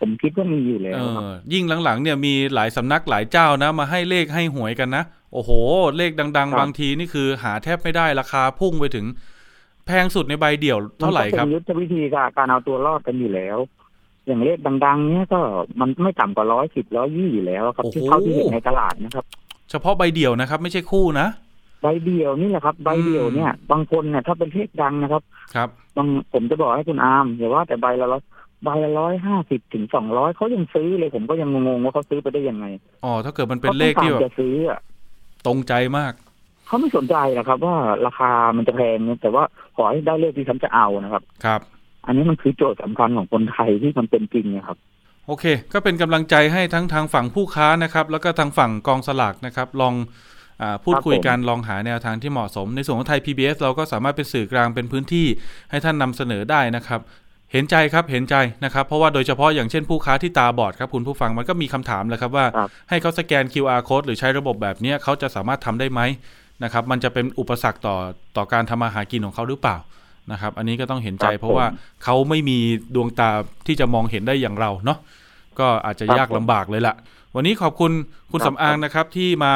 [0.00, 5.50] ผมคิดว่ามีอยู่แล้เอวครับอยิ่งหลังๆเนี่ยมีหลายสำนักหลายเจ้านะ มาให้เลขให้หวยกันนะ โอ้โห
[5.96, 9.06] เลขดัง ๆ บางทีนี่คือหาแทบไม่ได้ราคาพุ่งไปถึง
[9.86, 13.58] แพงสุดในใบเดี่ยวเท่าไหร่ครับมันก็เป็นยุทธวิธีการการเอาตัวรอดกันอยู่แล้ว
[14.26, 15.40] อย่างเลขดัง ๆ เนี้ยก็
[15.80, 19.24] มันไม่ต่ำกว่าร้อยสิบร้อยยี่อยู่แล้วครับโอ้โหที่เขาที่เห็นในตลาดนะครับ
[19.70, 21.26] เฉพาะใบเดี่ยวนะครับ ไม่ใช่คู่นะ
[21.82, 25.22] ใบเดียวนี่แหละครับใบเดียวเนี่ย บางคนเนี่ยถ้าเป็นเลขดังนะครับ
[25.54, 28.22] ครับ บางผมจะบอกให้คุณอามอย่าว่าแต่ใบละร้อย
[28.64, 32.64] ใบละร้อยห้าสิบถึงสองร้อยเขายังซื้อเลยผมก็ยังงงๆว่าเขาซื้อไปได้ยังไง
[33.04, 34.80] อ๋อถ้าเกิดมันเป็นเลขที่ขาแบต้องการบจะซื้ออะ
[35.46, 36.12] ตรงใจมาก
[36.66, 39.44] เขาไม่สนใจหรอกครับ ว่าราคามันจะแพงแต่ว่า
[39.76, 41.60] ขอให้ได้เลขที่ฉันจะเอานะครับ ครับ
[42.06, 44.78] อันนี้มันคือโจทย์สำคัญของคนไทยที่มันเป็นจริงนะครับ
[45.26, 49.94] โอเค ก็เป็นกำลังใจให้ทั้งทางฝั่งผู้ค้านะครับ แล้วก็ทางฝั่งกองสลากนะครับ ลอง
[50.62, 55.26] อาพูดคุยกัน ลองหาแนวทางที่เหมาะสม ในส่วนของไทย PBS เราก็สามารถเป็นสื่อกลางเป็นพื้นที่
[55.70, 57.00] ให้ท่านนำเสนอได้นะครับ
[57.52, 58.34] เห็นใจครับเห็นใจ
[58.64, 66.00] นะครับ เพราะว่าโดยเฉพาะอย่างเช่นผู้ค้าที่ตาบอดครับคุณผู้ฟังมันก็มีคำถามเลยครับว่าครับให้เขาสแกน QR code หรือใช้ระบบแบบเนี้ยเขาจะสามารถทำได้ไหม
[66.64, 67.96] นะครับ มันจะเป็นอุปสรรคต่อ
[68.36, 69.76] ต่อการทำมาหากินของเขาหรือเปล่า
[70.32, 72.58] นะครับ อันนี้ก็ต้องเห็นใจครับเพราะว่าผมเขาไม่มี
[72.94, 73.30] ดวงตา
[73.66, 74.98] ที่จะมองเห็นได้อย่างเราเนาะ
[75.58, 76.94] ก็อาจจะครับยากลำบากเลยล่ะ
[77.36, 77.92] วันนี้ขอบคุณ
[78.32, 79.54] คุณครับสำอางนะครับที่มา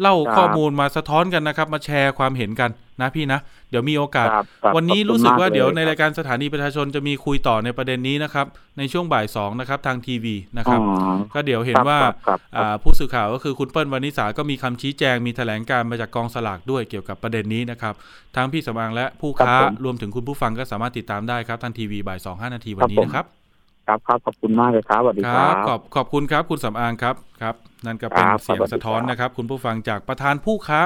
[0.00, 8.46] เล่าครับข้อมูลมาสะท้อนกันนะครับ มาแชร์ความเห็นกันนะพี่นะ เดี๋ยวมีโอกาสครับครับวันนี้ขอบคุณรู้สึกว่าากลเดี๋ยวในคบรายการสถานีประชาชนจะมีคุยต่อในประเด็นนี้นะครับ
[8.78, 17.94] ในช่วงบ่ายสองนะครับทางทีวีนะครับอ๋อก็เดี๋ยวเห็นว่าครับครับครับอ่าผู้สื่อข่าวก็คือคุณเปิ้ลวานิสาก็มีคำชี้แจงมีแถลงการมาจากกองสลากด้วยเกี่ยวกับประเด็นนี้นะครับ
[18.36, 23.41] ทั้งพี่สำอางและผู้ค้าครับผมรวมถึงคุณผู้ฟังก็สามารถติดตามได้ครับทางทีวีบ่ายสองห้านาทีวันนี้ครับผมนะครับ
[23.86, 27.54] ครับครับขอบคุณมากเลยครับสวัสดีคครัรับบขอบขอบคุณครับคุณสำอางครับครับ
[27.86, 30.80] นั่นก็เป็นครับเสียงสวัสดีสะท้อนครับนะครับ คุณผู้ฟังจากประธานผู้ค้า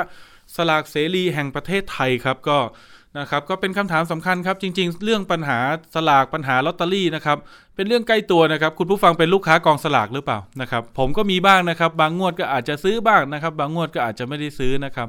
[0.57, 2.59] สลากเสรีแห่งประเทศไทยครับก็
[3.19, 5.59] นะครับก็เป็นคำถามสำคัญครับ จริง ๆ เรื่องปัญหา
[5.95, 7.39] สลากปัญหาลอตเตอรี่นะครับ
[7.75, 15.09] เป็นเรื่องใกล้ตัวนะครับ คุณผู้ฟังเป็นลูกค้ากองสลากหรือเปล่านะครับ ผมก็มีบ้างนะครับ บางงวดก็อาจจะซื้อบ้างนะครับ บางงวดก็อาจจะไม่ได้ซื้อนะครับ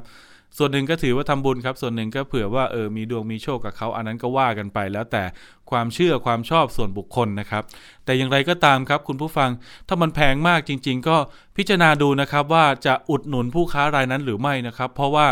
[0.56, 5.24] ส่วนหนึ่งก็ถือว่าทำบุญครับ ส่วนหนึ่งก็เผื่อว่าเออมีดวงมีโชคกับเขาอันนั้นก็ว่ากันไป แล้วแต่
[5.70, 7.62] ความเชื่อความชอบส่วนบุคคลนะครับ
[8.04, 9.50] แต่อย่างไรก็ตามครับคุณผู้ฟัง
[9.88, 11.16] ถ้ามันแพงมากจริง ๆ ก็
[11.56, 15.26] พิจารณาดูนะครับว่าจะอุดหนุนผู้ค้ารายนั้นหรือไม่นะครับ เพราะว่า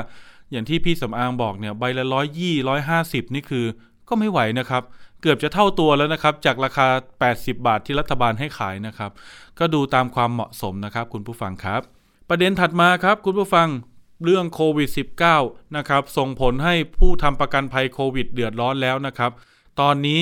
[0.50, 3.64] อย่างที่พี่สำอางบอกเนี่ยใบละร้อยยี่ร้อยห้าสิบนี่คือ
[4.08, 4.82] ก็ไม่ไหวนะครับ
[5.22, 6.86] เกือบจะเท่าตัวแล้วนะครับ จากราคา
[7.26, 9.10] 80 บาทที่รัฐบาลให้ขายนะครับ
[9.58, 11.80] ก็ดูตามความเหมาะสมนะครับ คุณผู้ฟังครับ
[12.28, 13.68] ประเด็นถัดมาครับ คุณผู้ฟัง
[14.24, 14.88] เรื่องโควิด
[15.32, 19.30] -19 นะครับ ส่งผลให้ผู้ทำประกันภัยโควิด เดือดร้อนแล้วนะครับ
[19.80, 20.20] ตอนนี้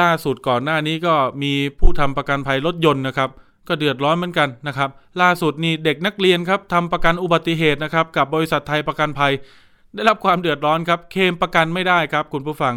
[0.00, 3.30] ล่าสุดก่อนหน้านี้ก็มีผู้ทำประกันภัยรถยนต์นะครับ
[3.68, 4.90] ก็เดือดร้อนเหมือนกันนะครับ
[5.22, 9.32] ล่าสุดนี่เด็กนักเรียนครับทำประกันอุบัติเหตุนะครับ กับบริษัทไทยประกันภัย
[9.94, 12.74] ได้รับความเดือดร้อนครับ เคลมประกันไม่ได้ครับ คุณผู้ฟัง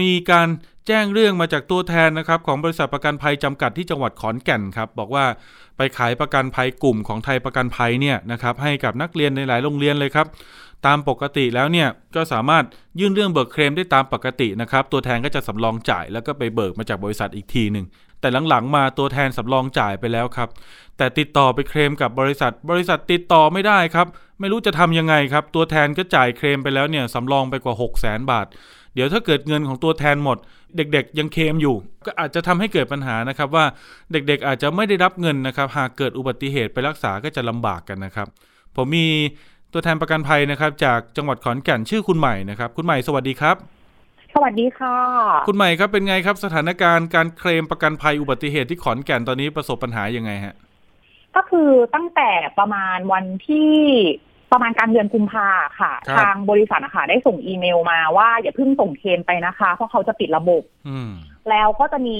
[0.00, 0.48] มีการ
[0.86, 5.24] แจ้งเรื่องมาจากตัวแทนนะครับของบริษัทประกันภัยจำกัดที่จังหวัดขอนแก่นครับบอกว่า
[5.76, 10.26] ไปขายประกันภัยกลุ่มของไทยประกันภัยเนี่ยนะครับให้กับนักเรียนในหลายโรงเรียนเลยครับ
[10.86, 12.64] ตามปกติแล้วเนี่ยก็สามารถ
[13.00, 17.86] ยื่นเรื่องเบิกเคลมได้ตามปกตินะครับตัวแทนก็จะสำรองจ่ายแล้วก็ไปเบิกมาจากบริษัทอีกทีหนึ่ง
[18.20, 20.48] แต่หลังๆมาตัวแทนสำรองจ่ายไปแล้วครับ
[20.98, 24.06] แต่ติดต่อไปเคลมกับบริษัท บริษัทติดต่อไม่ได้ครับ
[24.40, 28.46] ไม่รู้จะทำยังไงครับ ตัวแทนก็จ่ายเคลมไปแล้วเนี่ยสำรองไปกว่า 6 0 0 0 0 0 บาท
[28.94, 30.38] เดี๋ยวถ้าเกิดเงินของตัวแทนหมด
[30.76, 31.74] เด็กๆ ยังเคลมอยู่
[32.06, 33.64] ก็อาจจะทำให้เกิดปัญหานะครับว่า
[34.12, 38.26] เด็กๆอาจจะไม่ได้รับเงินนะครับ หากเกิดอุบัติเหตุไปรักษาก็จะลำบากกันนะครับ
[38.76, 39.06] ผมมี
[39.72, 43.56] ตัวแทนประกันภัยนะครับ จากจังหวัดขอนแก่นชื่อคุณใหม่นะครับ คุณใหม่สวัสดีครับ
[44.34, 44.96] สวัสดีค่ะ
[45.48, 50.54] คุณใหม่ครับเป็นไงครับ สถานการณ์การเคลมประกันภัยอุบัติเหตุที่ขอนแก่นตอนนี้ประสบปัญหายังไงฮะ
[51.36, 53.74] ก็คือตั้งแต่ประมาณวันที่
[54.52, 55.48] ประมาณกลางเดือนกุมภา
[55.80, 61.10] ค่ะครับทางบริษัทนะคะได้ส่งอีเมลมาว่าอย่าเพิ่งส่งเคลมไปนะคะ เพราะเขาจะปิดระบบอืม
[61.50, 62.18] แล้วก็จะมี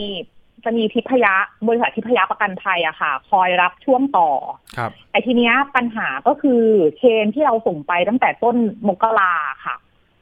[0.65, 1.35] จะมีทิพยะ
[1.69, 4.31] บริษัททิพยะประกันภัยอะค่ะ คอยรับช่วงต่อ
[4.77, 6.63] ครับแต่ทีเนี้ยปัญหาก็คือ
[6.99, 8.57] เคลมที่เราส่งไปตั้งแต่ต้น
[8.89, 9.35] มกรา
[9.67, 9.77] ค่ะ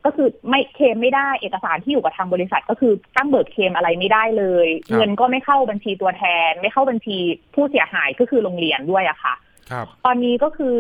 [0.05, 7.19] ก็คือไม่เคลมไม่ได้เอกสารที่อยู่กับทางบริษัทก็คือตั้งเบิกเคลมอะไรไม่ได้เลยครับเงินก็ไม่เข้าบัญชีตัวแทน ไม่เข้าบัญชี
[7.55, 9.35] ผู้เสียหายก็คือโรงเรียนด้วยอะค่ะ
[9.71, 10.79] ครับ ตอนนี้ก็คือ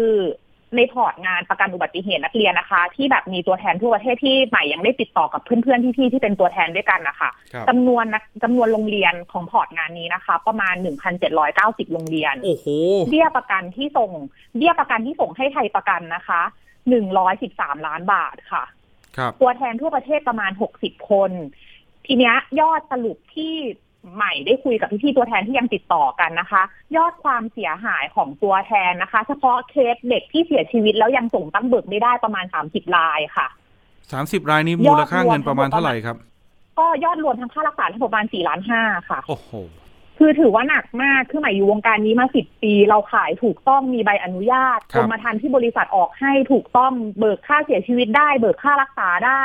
[0.76, 10.74] ใน port งานประกันอุบัติเหตุนักเรียนนะคะ ที่แบบมีตัวแทนทั่วประเทศที่ใหม่ยังได้ติดต่อกับเพื่อนๆพี่ๆที่เป็นตัวแทนด้วยกันนะคะครับจำนวนนักจำนวนโรงเรียนของ port งานนี้นะคะ ประมาณ
[11.35, 12.66] 1,790 โรงเรียนโอ้โห
[13.11, 14.11] เบี้ยประกันที่ส่ง
[14.56, 16.40] เบี้ยประกันที่ส่งให้ไทยประกันนะคะ
[17.14, 18.64] 113 ล้านบาทค่ะ
[19.16, 21.30] ครับตัวแทนทั่วประเทศประมาณ 60 คน
[22.06, 23.54] ทีเนี้ยยอดสรุปที่
[24.15, 26.63] ใหม่ได้คุยกับพี่ๆตัวแทนที่ยังติดต่อกันนะคะ
[26.97, 33.47] ยอดความเสียหายของตัวแทนนะคะ เฉพาะเคสเด็กที่เสียชีวิตแล้วยังส่งตั้งเบิกไม่ได้ประมาณ30รายค่ะ
[34.13, 36.17] สามสิบรายนี้มูลค่าเงินประมาณเท่าไหร่ครับ
[36.79, 39.51] ก็ยอดรวมทั้งค่ารักษาทั้งหมดประมาณ4ล้านห้าค่ะ โอ้โห
[40.19, 49.45] คือถือว่าหนักมากคือใหม่อยู่วงการนี้มาสิบปี เราขายถูกต้องมีใบอนุญาตคกรับรมธรรม์ที่บริษัทออกให้ถูกต้องเบิกค่าเสียชีวิตได้ เบิกค่ารักษาได้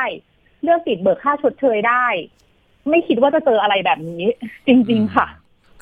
[0.63, 2.05] เรื่องติดเบิกค่าชดเชยได้
[2.89, 4.23] ไม่คิดว่าจะเจออะไรแบบนี้
[4.67, 5.27] จริง ๆ ค่ะ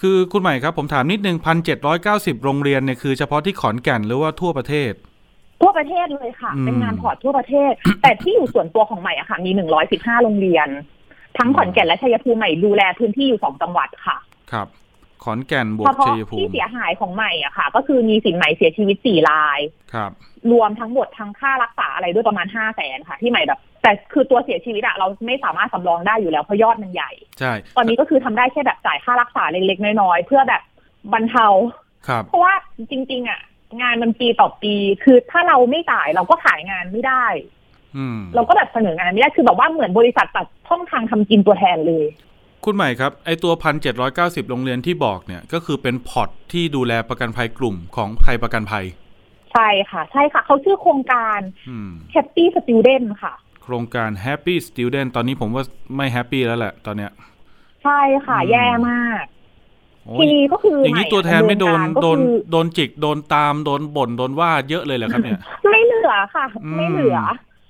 [0.01, 4.93] คือคุณใหม่ครับ ผมถามนิดนึงพันเจ็ดร้อยเก้าสิบโรงเรียนเนี่ยคือเฉพาะที่ขอนแก่นหรือว่าทั่วประเทศ
[5.61, 10.67] ทั่วประเทศเลยค่ะอืมเป็นงาน port ทั่วประเทศ แต่ที่อยู่ส่วนตัวของใหม่อะค่ะ มีหนึ่งร้อยสิบห้าโรงเรียน
[11.37, 14.17] ทั้งขอนแก่นและชัยภูมิใหม่ดูแลพื้นที่อยู่สองจังหวัดค่ะ
[14.51, 14.67] ครับ
[15.23, 19.59] ขอนแก่นบวเฉกพาะชัยภูที่มิเสียหายของใหม่อะค่ะ ก็คือมีสินใหม่เสียชีวิตสี่ราย
[19.93, 20.11] ครับ
[20.51, 30.61] รวมทั้งหมดทั้งค่ารักษาอะไรด้วยประมาณห้าแสนค่ะ ที่ใหม่แบบ แต่คือตัวเสียชีวิตอะเราไม่สามารถสำรองได้อยู่แล้วเพราะยอดมันใหญ่ ใช่ ตอนนี้ก็คือทำได้แค่แบบจ่ายค่ารักษาเล็กๆน้อยๆเพื่อแบบ
[31.13, 31.47] บรรเทา
[32.07, 32.53] ครับ เพราะว่า
[32.91, 33.39] จริง ๆอะ
[33.81, 37.25] งานมันปีต่อปี คือถ้าเราไม่จ่ายเราก็ขายงานไม่ได้
[37.97, 42.05] อืม เราก็แบบเสนองานไม่ได้คือแบบว่าเหมือนบริษัทตัดช่องทางทำกินตัวแทนเลย
[42.65, 48.85] คุณใหม่ครับ ไอ้ตัวพันเจ็ดร้อยเก้าสิบโรงเรียนที่บอกเนี่ย ก็คือเป็น port ที่ดูแลประกันภัยกลุ่มของไทยประกันภัย
[49.53, 55.63] ใช่ค่ะ ใช่ค่ะ เขาชื่อโครงการอืม Happy Student ค่ะ โครงการ Happy Student ตอนนี้ผมว่า
[55.95, 57.11] ไม่ happy แล้วแหละตอนเนี้ย
[57.83, 59.23] ใช่ค่ะอืมแย่มาก
[60.05, 65.39] โอ้ทียนี้ก็คือออย่างนี้ตัวแทนไม่โดนก็โดนคือโดนจิกโดนตามโดนบ่นโดนว่าเยอะเลยเหรอครับเนี่ย
[65.71, 67.19] ไม่เหลือค่ะอืมไม่เหลือ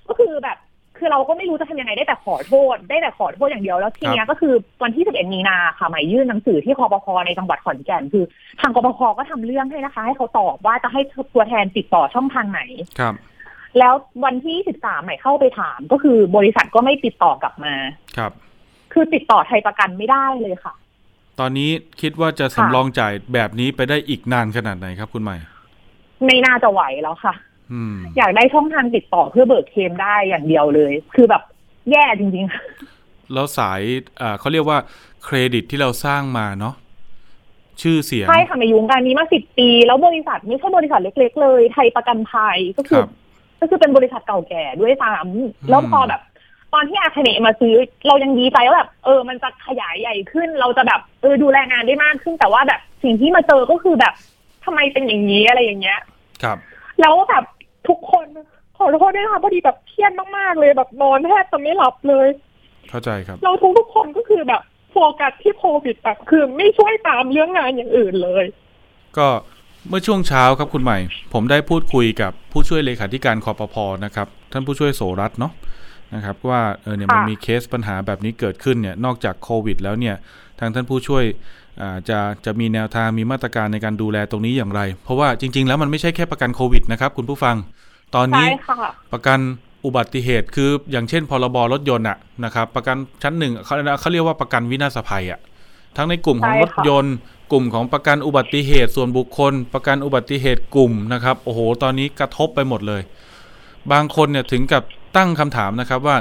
[0.08, 0.58] ก็คือแบบ
[0.98, 8.24] คือเราก็ไม่รู้จะทำยังไงได้แต่ขอโทษ ได้แต่ขอโทษอย่างเดียวแล้วทีเนี้ยก็คือวันที่ 11 มีนาค่ะหมายยื่นหนังสือที่คอปพในจังหวัดขอนแก่นคือ
[8.60, 11.00] ทางคอปพก็ทำเรื่องให้นะคะ ให้เขาตอบว่าจะให้
[11.34, 12.60] ตัวแทนติดต่อช่องทางไหน
[12.98, 13.14] ครับ
[13.78, 17.74] แล้ววันที่13ใหม่เข้าไปถามก็คือบริษัทก็ไม่ติดต่อกลับมา
[18.16, 18.32] ครับ
[18.92, 20.74] คือติดต่อไทยประกันไม่ได้เลยค่ะ
[21.40, 25.36] ตอนนี้คิดว่าจะสำรองจ่ายแบบนี้ไปได้อีกนานขนาดไหนครับคุณใหม่
[26.24, 27.34] ไม่น่าจะไหวแล้วค่ะ
[27.72, 31.42] อืมอยากได้ช่องทางติดต่อเพื่อเบิกเคลมได้อย่างเดียวเลย คือแบบ
[31.90, 33.80] แย่จริงๆ แล้วสาย
[34.20, 34.78] อ่าเขาเรียกว่า
[35.24, 36.74] เครดิตที่เราสร้างมาเนาะ
[37.82, 43.10] ชื่อเสียง ใช่ค่ะมาอยู่วงการนี้มาสิบปี แล้วบริษัทไม่ใช่บริษัทเล็ก ๆ เลย ไทยประกันภัยก็คคือรับ
[43.60, 46.20] ก็คือเป็นบริษัทเก่าแก่ด้วยซ้ำแล้วพอแบบ
[46.74, 47.74] ตอนที่อาคเนมาซื้อ
[48.06, 54.14] เรายังดีใจว่าแบบเออ มันจะขยายใหญ่ขึ้น เราจะแบบเออดูแลงานได้มากขึ้นแต่ว่าแบบสิ่งที่มาเจอก็คือแบบ
[54.64, 56.00] ทำไมเป็นอย่างนี้อะไรอย่างเงี้ย
[56.42, 56.58] ครับ
[57.00, 57.44] แล้วแบบ
[57.88, 58.26] ทุกคน
[58.76, 62.28] ขอโทษด้วยค่ะพอดีแบบเครียดมากๆเลยแบบนอนแทบจะไม่หลับเลย
[62.90, 64.62] เข้าใจครับ เราทุกทุกๆคนก็คือแบบ
[64.92, 68.44] โฟกัสที่โควิดแบบคือไม่ช่วยตามเรื่องงานอย่างอื่นเลย
[69.18, 69.28] ก็
[69.88, 70.98] เมื่อช่วงเช้าครับคุณใหม่
[71.32, 75.52] ผมได้พูดคุยกับผู้ช่วยเลขาธิการคอปพนะครับ ท่านผู้ช่วยโสรัตน์เนาะ
[76.14, 80.16] นะครับว่าเออเนี่ยมันค่ะมีเคสปัญหาแบบนี้เกิดขึ้นเนี่ยนอกจากโควิด แล้วเนี่ย
[80.60, 81.24] ทางท่านผู้ช่วย
[81.80, 87.56] อ่าจะจะมีแนวทางมีมาตรการในการดูแลตรงนี้อย่างไร เพราะว่าจริง ๆ แล้วมันไม่ใช่แค่ประกันโควิดนะครับคุณผู้ฟัง
[88.14, 89.38] ตอนนี้ใช่ค่ะประกัน
[89.84, 95.40] อุบัติเหตุคืออย่างเช่นพรบรถยนต์อะนะครับประกันชั้นหนึ่งเขาเขาเรียกว่าประกันวินาศภัยอะ
[95.96, 97.16] ทั้งในกลุ่มของใช่รค่ะถยนต์
[97.52, 103.02] กลุ่มของประกันอุบัติเหตุส่วนบุคคล ประกันอุบัติเหตุกลุ่มนะครับโอ้โห ตอนนี้กระทบไปหมดเลย
[103.92, 104.82] บางคนเนี่ยถึงกับ
[105.16, 106.16] ตั้งคำถามนะครับว่า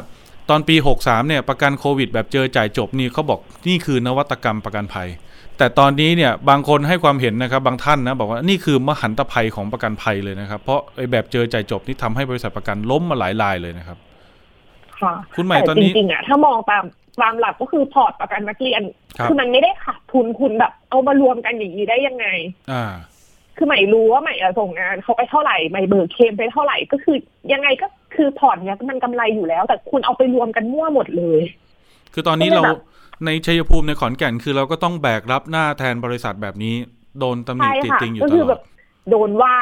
[0.49, 5.07] ตอนปี 63 เนี่ยประกันโควิด แบบเจอจ่ายจบนี่เขาบอกนี่คือนวัตกรรมประกันภัย
[5.57, 13.97] แต่ตอนนี้เนี่ยบางคนให้ความเห็นนะครับ บางท่านนะบอกว่านี่คือมหันตภัยของประกันภัยเลยนะครับ เพราะไอ้แบบเจอใจายจบนี่ทำให้บริษัทประกันล้มมาหลายรายเลยนะครับ
[14.99, 16.83] ค่ะ คุณใหม่ตอนนี้จริงๆอะถ้ามองตาม
[17.21, 18.81] ตามหลักก็คือพอร์ตประกันนักเรียน
[19.17, 22.25] ครับอมันไม่ได้ขาดทุนคุณแบบ เอามารวมกันอย่างนี้ได้ยังไง
[22.71, 22.83] อ่า
[23.57, 27.17] คือใหม่รู้ว่าใหม่อะส่งงานเขาไปเท่าไหร่ใหม่เบิกเคลมไปเท่าไหร่ก็คือ
[27.53, 31.41] ยังไงก็คือพอร์ตเนี้ยมันกำไรอยู่แล้ว แต่คุณเอาไปรวมกันมั่วหมดเลย
[32.13, 32.79] คือตอนนี้ก็เราเลยแบบ
[33.25, 36.75] ในชัยภูมิในขอนแก่นคือเราก็ต้องแบกรับหน้าแทนบริษัทแบบนี้
[37.19, 38.61] โดนตำหนิใช่ติดค่ะติงอยู่ก็ตคือลแบอดบ
[39.09, 39.55] โดนว่า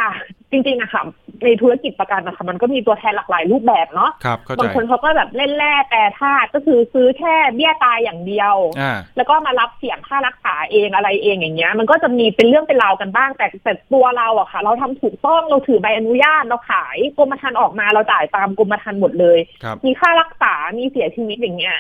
[0.52, 1.04] จริงๆอะค่ะ
[1.44, 21.78] ในธุรกิจประกันนะคะมันก็มีตัวแทนหลากหลายรูปแบบเนาะครับเข้าใจบางคนเขาก็แบบเล่นแร่แต่ธาตุก็คือซื้อแค่เบี้ยตายอย่างเดียวอ่าแล้วก็มารับเสี่ยงค่ารักษาเองอะไรเองอย่างเงี้ย มันก็จะมีเป็นเรื่องเป็นราวกันบ้างแต่แต่ตัวเราอะค่ะ เราทำถูกต้องเราถือใบอนุญาตเราขายกรมธรรม์ออกมาเราจ่ายตามกรมธรรม์หมดเลยครับมีค่ารักษามีเสียชีวิตอย่างเงี้ย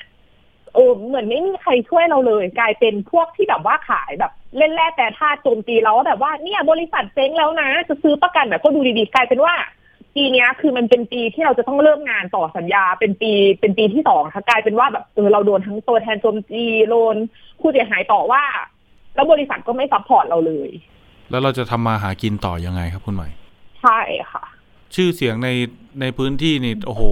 [0.74, 9.54] เออเหมือนไม่มีใครช่วยเราเลย กลายเป็นพวกที่แบบว่าขายแบบ เล่นแร่แปรธาตุโจมตีเราว่าแบบว่าเนี่ยบริษัทเจ๊งแล้วนะ จะซื้อประกันแบบก็ดูดีๆกลายเป็นว่า
[10.16, 17.16] ปีเนี้ยคือมันเป็นปีที่เราจะต้องเริ่มงานต่อสัญญาเป็นปีเป็นปีที่สองค่ะกลายเป็นว่าแบบเออเราโดนทั้งตัวแทนโจมตีโดน
[17.60, 18.44] ผู้เสียหายต่อว่า
[19.16, 20.70] แล้วบริษัทก็ไม่ support เราเลย
[21.32, 23.28] แล้วเราจะทำมาหากินต่อยังไงครับคุณใหม่
[23.82, 24.00] ใช่
[24.32, 24.44] ค่ะ
[24.96, 25.50] ชื่อเสียงใน
[26.02, 27.04] ในพื้นที่นี่โอ้โห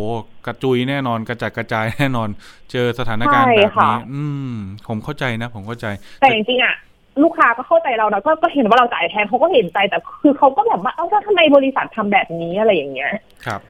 [0.46, 2.30] กระจุยแน่นอนกระจัดกระจายแน่นอน
[2.72, 4.54] เจอสถานการณ์ใช่แบบค่ะนี้อืม
[4.88, 5.86] ผมเข้าใจนะ ผมเข้าใจ
[6.22, 6.76] แต่จริงๆอะ
[7.24, 13.12] ลูกค้าก็เข้าใจเรานะก็ก็เห็นว่าเราจ่ายแทนเขาก็เห็นใจแต่คือเขาก็แบบว่าเอ้าแล้วทำไมบริษัททำแบบนี้อะไรอย่างเงี้ย
[13.46, 13.62] ครับ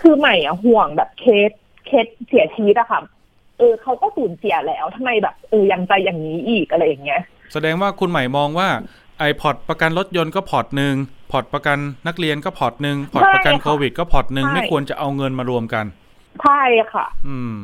[0.00, 1.50] คือใหม่อะห่วงแบบเคส
[1.86, 3.00] เคสเสียชีวิตอะค่ะ
[3.58, 7.20] เออเขาก็สูญเสียแล้วทำไมแบบเออยังใจอย่างนี้อีกอะไรอย่างเงี้ย
[7.52, 8.68] แสดงว่าคุณใหม่มองว่า
[9.18, 10.94] ไอ้พอร์ตประกันรถยนต์ก็พอร์ตหนึ่ง
[11.32, 15.84] พอร์ตประกันนักเรียนก็พอร์ตหนึ่งพอร์ตประกันใช่ค่ะโควิด ก็พอร์ตหนึ่งใช่ไม่ควรจะเอาเงินมารวมกัน
[16.42, 16.62] ใช่
[16.92, 17.62] ค่ะ อืม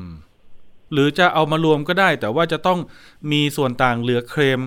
[0.92, 2.78] หรือจะเอามารวมก็ได้ แต่ว่าจะต้อง
[3.32, 4.60] มีส่วนต่างเหลือเคลม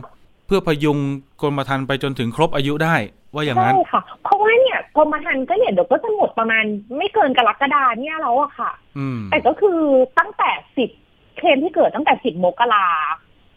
[0.45, 0.97] เพื่อพยุง
[1.41, 2.95] กรมธรรม์ไปจนถึงครบอายุได้
[3.34, 6.64] ว่าอย่างนั้นใช่ค่ะ เพราะว่าเนี่ยกรมธรรม์ก็เนี่ยเดี๋ยวก็จะหมดประมาณ
[6.97, 9.80] ไม่เกินกรกฎาเนี่ยแล้วอะค่ะอืมแต่ก็คือ
[10.20, 10.89] ตั้งแต่สิบ
[11.38, 12.88] เคลมที่เกิดตั้งแต่สิบมกรา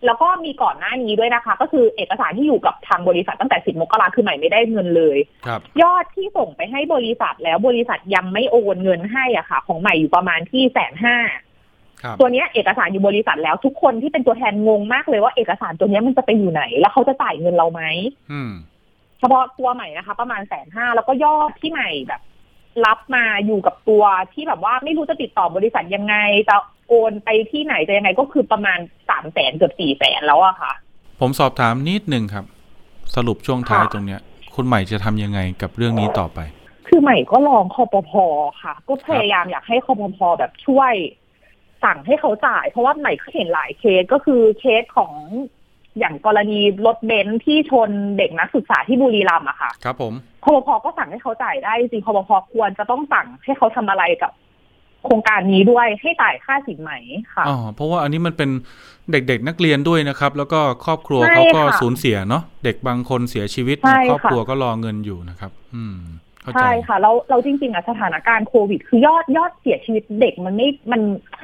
[0.06, 11.16] แล้วก็มีก่อนหน้านี้ด้วยนะคะ ก็คือเอกสารที่อยู่กับทางบริษัทตั้งแต่สิบมกราคือใหม่ไม่ได้เงินเลยครับยอดที่ส่งไปให้บริษัทแล้วบริษัทยังไม่โอนเงินให้อะค่ะ ของใหม่อยู่ประมาณที่แสนห้า
[12.02, 17.82] ครับตัวเนี้ยเอกสารอยู่บริษัทแล้วทุกคนที่เป็นตัวแทนงงมากเลยว่าเอกสารตัวเนี้ยมันจะไปอยู่ไหน แล้วเขาจะจ่ายเงินเราไหม
[18.32, 18.52] อืม
[19.18, 22.22] เฉพาะตัวใหม่นะคะ ประมาณแสนห้าแล้วก็ยอดที่ใหม่แบบ
[22.86, 26.14] รับมาอยู่กับตัวที่แบบว่าไม่รู้จะติดต่อบริษัทยังไง
[26.48, 26.56] จะ
[26.88, 28.78] โอนไปที่ไหนจะยังไงก็คือประมาณ
[29.08, 30.72] สามแสนเกือบสี่แสนแล้วอะค่ะ
[31.20, 32.44] ผมสอบถามนิดหนึ่งครับ
[33.16, 34.20] สรุปช่วงท้ายค่ะตรงเนี้ย
[34.54, 36.38] คุณใหม่จะทำยังไงกับเรื่องนี้ต่อไป
[36.88, 38.24] คือใหม่ก็ลองคอปพอ
[38.62, 40.92] ค่ะ ก็พยายามอยากให้คอปพอแบบช่วย
[41.84, 45.12] สั่งให้เขาจ่าย เพราะว่าใหม่ก็เห็นหลายเคสก็คือเคสของ
[45.98, 50.14] อย่างกรณีรถเบนซ์ที่ชนเด็กนักศึกษาที่บุรีรัมย์อะค่ะ ครับผม
[50.44, 54.32] คอปพอก็สั่งให้เขาจ่ายได้จริงๆคอปพอควรจะต้องสั่งให้เขาทำอะไรกับ
[55.04, 56.92] โครงการนี้ด้วยให้จ่ายค่าสินไหม
[57.34, 58.50] ค่ะอ๋อเพราะว่าอันนี้มันเป็น
[59.10, 65.96] เด็กๆนักเรียนด้วยนะครับ แล้วก็ครอบครัวใช่เขาก็ค่ะสูญเสียเนาะเด็กบางคนเสียชีวิตใช่ครอบค่ะครัวก็รอเงินอยู่นะครับ อืม
[66.42, 71.00] เข้าใจใช่ค่ะแล้วเราจริงๆอะสถานการณ์โควิด คือยอดยอดเสียชีวิตเด็กมันไม่มัน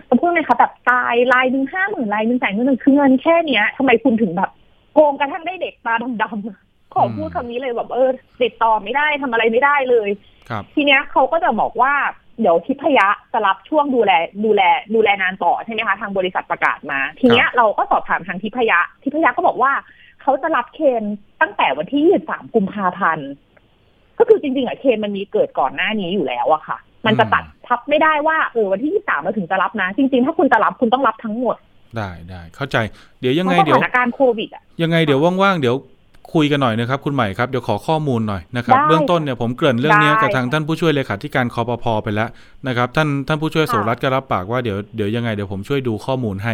[0.08, 4.50] มันพูดไหมคะแบบตายรายหนึ่งห้าหมื่นรายหนึ่งแสนหนึ่งคือเงินแค่เนี้ยทำไมคุณถึงแบบ
[4.94, 8.10] โกงกระทั่งได้เด็กตาดำๆขอพูดคำนี้เลยแบบเออ
[8.42, 10.08] ติดต่อไม่ได้ทำอะไรไม่ได้เลย
[10.50, 11.92] ครับ ทีเนี้ยเขาก็จะบอกว่า
[12.40, 14.12] เดี๋ยวทิพยะจะรับช่วงดูแล
[14.44, 14.62] ดูแล
[14.94, 19.72] ดูแลงานต่อใช่ไหมคะทางบริษัทประกาศมา ทีเนี้ยเราก็สอบถามทางทิพยะ ทิพยะก็บอกว่า
[20.22, 21.02] เขาจะรับเคน
[21.40, 23.30] ตั้งแต่วันที่ 23 กุมภาพันธ์
[24.18, 31.56] ก็คือจริงๆอะเคนมันมีเกิดก่อนหน้านี้อยู่แล้วอะค่ะ มันจะตัดทับไม่ได้ว่าเออวันที่ 23เราถึงจะรับนะ จริง ๆ ถ้าคุณจะรับคุณต้องรับทั้งหมด
[31.96, 32.76] ได้ได้เข้าใจ
[33.20, 35.76] เดี๋ยวยังไงเพราะเดี๋ยวสถานการณ์โควิดอะยังไงเดี๋ยวว่างๆเดี๋ยว
[36.34, 42.28] คุยกันหน่อยนะครับคุณใหม่ครับเดี๋ยวขอข้อมูลหน่อยนะครับได้เบื้องต้นเนี่ยผมเกริ่นเรื่องเนี้ยได้กับทางท่านผู้ช่วยเลขาธิการคอปพไปแล้ว
[42.68, 46.52] นะครับท่านท่านผู้ช่วยค่ะโสรัตน์ก็รับปากว่าเดี๋ยวเดี๋ยวยังไงเดี๋ยวผมช่วยดูข้อมูลให้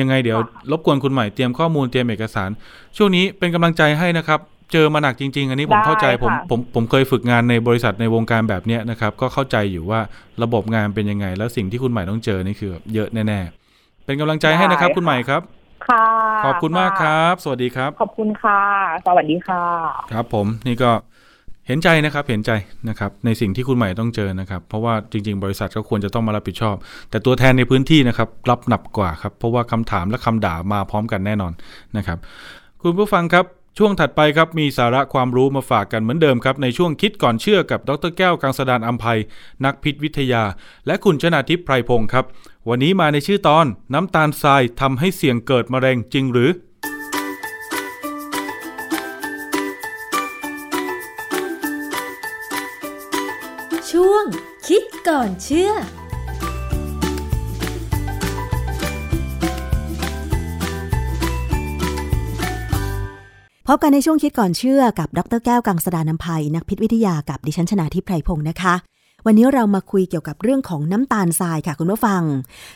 [0.00, 2.50] ยังไงเดี๋ยวค่ะรบกวนคุณใหม่เตรียมข้อมูลเตรียมเอกสาร
[2.96, 4.40] ช่วงนี้เป็นกำลังใจให้นะครับ
[4.72, 10.00] เจอมาหนักจริง ๆ อันนี้ผมได้เข้าใจผมค่ะผมผมเคยฝึกงานในบริษัทในวงการแบบเนี้ยนะครับก็เข้าใจอยู่ว่า
[10.42, 15.42] ระบบงานเป็นยังไง แล้วสิ่งที่คุณใหม่ต้องเจอนี่คือแบบเยอะแน่ๆเป็นกำลังใจให้นะครับคุณใหม่ครับ
[15.88, 16.06] ค่ะ
[16.46, 18.60] ขอบคุณมากครับ สวัสดีครับ ขอบคุณค่ะ
[19.06, 19.64] สวัสดีค่ะ
[20.12, 20.90] ครับผมนี่ก็
[21.66, 22.50] เห็นใจนะครับเห็นใจ
[22.88, 26.76] นะครับในสิ่งที่คุณใหม่ต้องเจอนะครับ เพราะว่าจริง ๆ บริษัทก็ควรจะต้องมารับผิดชอบ
[27.10, 31.52] แต่ตัวแทนในพื้นที่นะครับรับหนักกว่าครับเพราะว่าคำถามและคำด่ามาพร้อมกันแน่นอน
[31.96, 32.18] นะครับ
[32.82, 33.44] คุณผู้ฟังครับ
[33.78, 39.04] ช่วงถัดไปครับมีสาระความรู้มาฝากกันเหมือนเดิมครับ ในช่วงคิดก่อนเชื่อกับดรแก้วกังสดานอำไพ
[39.64, 40.42] นักพิษวิทยา
[40.86, 42.24] และคุณชนาทิพย์ไพรพงศ์ครับ
[42.68, 46.50] วันนี้มาในชื่อตอนน้ำตาลทรายทำให้เสี่ยงเกิดมะเร็งจริงหรือ
[53.90, 54.24] ช่วง
[54.68, 55.72] คิดก่อนเชื่อ
[63.66, 68.74] พบกันในช่วงคิดก่อนเชื่อกับดรแก้วกังสดานนภัยนักพิษวิทยากับดิฉันชนาทิพไพรพงศ์นะคะ
[69.26, 72.22] วันนี้เรามาคุยเกี่ยวกับเรื่องของน้ำตาลทรายค่ะคุณผู้ฟัง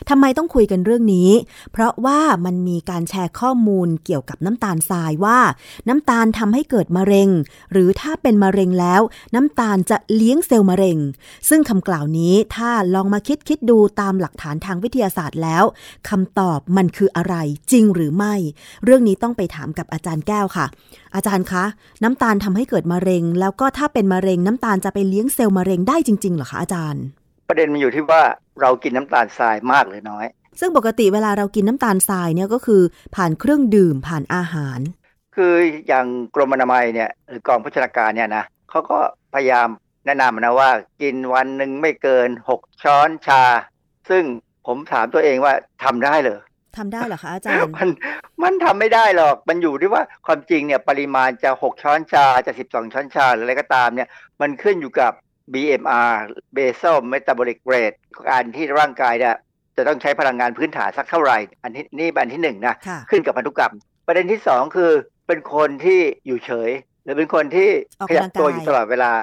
[0.09, 1.29] ทำไมต้องคุยกันเรื่องนี้
[1.71, 5.39] เพราะว่ามันมีการแชร์ข้อมูลเกี่ยวกับน้ำตาลทรายว่า
[5.87, 7.29] น้ำตาลทำให้เกิดมะเร็ง
[7.71, 9.01] หรือถ้าเป็นมะเร็งแล้ว
[9.35, 10.97] น้ำตาลจะเลี้ยงเซลล์มะเร็ง
[11.49, 15.63] ซึ่งคำกล่าวนี้ถ้าลองมาคิดคิดดูตามหลักฐานทางวิทยาศาสตร์แล้ว
[16.09, 17.35] คำตอบมันคืออะไร
[17.71, 18.33] จริงหรือไม่
[18.83, 20.65] เรื่องนี้ต้องไปถามกับอาจารย์แก้วค่ะ
[21.15, 21.63] อาจารย์คะ
[22.03, 27.03] น้ำตาลทำให้เกิดมะเร็ง แล้วก็ถ้าเป็นมะเร็งน้ำตาลจะไปเลี้ยงเซลล์มะเร็งได้จริงเหรอคะอาจารย์
[27.49, 28.21] ประเด็นมันอยู่ที่ว่า
[28.61, 30.25] เรากินน้ำตาลทรายมากหรือน้อย
[30.59, 32.81] ซึ่งปกติเวลาเรากินน้ำตาลทรายเนี่ยก็คือ
[33.15, 34.79] ผ่านเครื่องดื่มผ่านอาหาร
[35.35, 35.53] คือ
[35.87, 38.99] อย่างกรมอนามัยเนี่ยหรือกองพัฒนาการเนี่ยนะเขาก็
[39.33, 39.67] พยายาม
[40.05, 40.69] แนะนำนะว่า
[41.01, 43.43] กินวันหนึ่งไม่เกินหกช้อนชา
[44.09, 44.23] ซึ่ง
[44.67, 46.41] ผมถามตัวเองว่าทำได้เหรอ
[46.77, 47.89] ทำได้เหรอคะอาจารย์มัน
[48.43, 54.07] มันทำไม่ได้หรอก มันอยู่ที่ว่าความจริงเนี่ยปริมาณจะหกช้อนชาจะสิบสองช้อนชาหรืออะไรก็ตามเนี่ย
[54.41, 55.11] มันขึ้นอยู่กับ
[55.53, 56.15] BMR
[56.57, 57.97] basal metabolic rate
[58.29, 59.35] การที่ร่างกายเนี่ย
[59.77, 63.73] จะต้องใช้พลังงานพื้นฐานสักเท่าไหร่ อันนี้นี่อันที่หนึ่งนะค่ะขึ้นกับพันธุกรรม
[64.07, 64.91] ประเด็นที่สองคือ
[65.27, 66.71] เป็นคนที่อยู่เฉย
[67.03, 67.69] หรือเป็นคนที่
[67.99, 69.13] ออกขยักำลังตัวกายอยู่ตลอดเวลา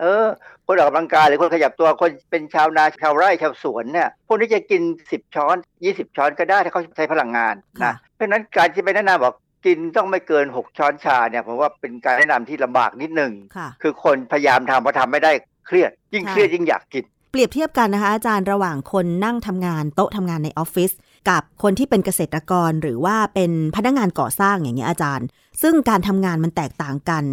[0.00, 0.26] เออ
[0.66, 4.82] คนออกกำลังกายหรือคนขยับตัวคนเป็นชาวนาชาวไร่ชาวสวนเนี่ยพวกนี้จะกิน
[5.12, 9.34] สิบช้อนยี่สิบช้อนก็ได้ถ้าเขาใช้พลังงานค่ะนะเพราะฉะนั้นการที่ไปแนะนำบอก
[9.66, 15.32] กินต้องไม่เกินหกช้อนชาเนี่ยผมว่าเป็นการแนะนำที่ลำบากนิดหนึ่งค่ะคือคนพยายามทำพอทำไม่ได้
[15.66, 20.90] เครียด ยิ่งค่ะเครียดยิ่งอยากกิน เปรียบเทียบกันนะคะอาจารย์ระหว่างคนนั่งทำงานโต๊ะทำงานในออฟฟิศ
[21.28, 25.26] กับคนที่เป็นเกษตรกรหรือว่าเป็นพนักงานก่อสร้างอย่างเงี้ยอาจารย์
[25.62, 27.24] ซึ่งการทำงานมันแตกต่างกัน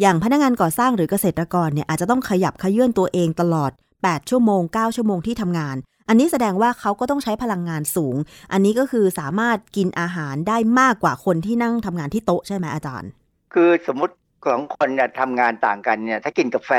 [0.00, 3.70] อย่างพนักงานก่อสร้างหรือเกษตรกรเนี่ยอาจจะต้องขยับขยื่นตัวเองตลอด
[4.00, 5.76] 8 ชั่วโมง 9 ชั่วโมงที่ทำงาน
[6.08, 8.16] อันนี้แสดงว่าเขาก็ต้องใช้พลังงานสูง
[8.52, 13.10] อันนี้ก็คือสามารถกินอาหารได้มากกว่าคนที่นั่งทำงานที่โต๊ะใช่ไหมอาจารย์
[13.54, 14.14] คือสมมุติ
[14.44, 16.72] ของคนเนี่ยทำงานต่างกันเนี่ยถ้ากินกาแฟ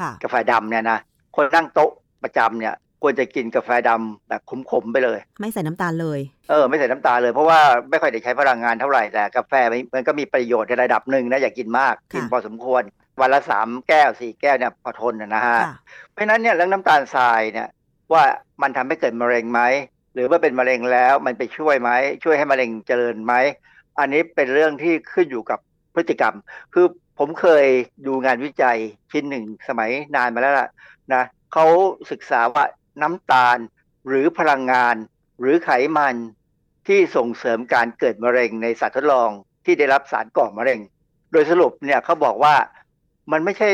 [0.00, 0.98] ค่ะกาแฟดำเนี่ยนะ
[1.36, 1.90] คนนั่งโต๊ะ
[2.22, 7.60] ประจำเนี่ยควรจะกินกาแฟดำแบบขมๆไปเลย ไม่ใส่น้ำตาลเลย เออไม่ใส่น้ำตาลเลยเพราะว่า
[7.90, 12.82] ไม่ค่อยได้ใช้พลังงานเท่าไหร่แต่กาแฟมันมันก็มีประโยชน์ในระดับหนึ่งนะอย่ากินมากค่ะกินพอสมควร
[13.20, 15.74] วันละสามแก้วสี่แก้วเนี่ยพอทนนะนะฮะค่ะ
[16.12, 17.68] เพราะฉะนั้นเนี่ยเรื่องน้ำตาลทรายเนี่ย
[18.12, 18.22] ว่า
[18.62, 19.60] มันทำให้เกิดมะเร็งไหม
[20.14, 21.90] หรือว่าเป็นมะเร็งแล้วมันไปช่วยไหม
[22.24, 23.34] ช่วยให้มะเร็งเจริญไหม
[23.98, 25.58] อันนี้เป็นเรื่องที่ขึ้นอยู่กับ
[25.94, 26.34] พฤติกรรม
[26.74, 26.86] คือ
[27.18, 27.66] ผมเคย
[28.06, 28.78] ดูงานวิจัย
[29.10, 30.68] ชิ้นหนึ่งสมัยนานมาแล้วล่ะ
[31.12, 31.66] นะเขา
[32.10, 32.64] ศึกษาว่า
[33.02, 33.58] น้ำตาล
[34.08, 34.96] หรือพลังงาน
[35.40, 36.16] หรือไขมัน
[36.86, 39.30] ที่ส่งเสริมการเกิดมะเร็งในสัตว์ทดลอง
[39.64, 40.80] ที่ได้รับสารก่อมะเร็ง
[41.32, 42.54] โดยสรุปเนี่ยเขาบอกว่า
[43.32, 43.70] มันไม่ใช่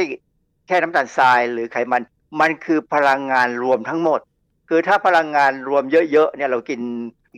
[0.67, 2.03] แค่น้ำตาลทรายหรือไขมัน
[2.41, 4.21] มันคือพลังงานรวมทั้งหมด
[4.69, 6.81] คือถ้าพลังงานรวมเยอะๆเนี่ยเรากิน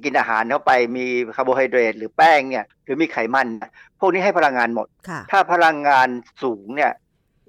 [0.04, 1.04] กินอาหารเข้าไปมี
[1.36, 3.70] คาร์โบไฮเดรตหรือแป้งเนี่ยหรือมีไขมันเนี่ย
[4.00, 6.08] พวกนี้ให้พลังงานหมดค่ะถ้าพลังงาน
[6.42, 6.92] สูงเนี่ย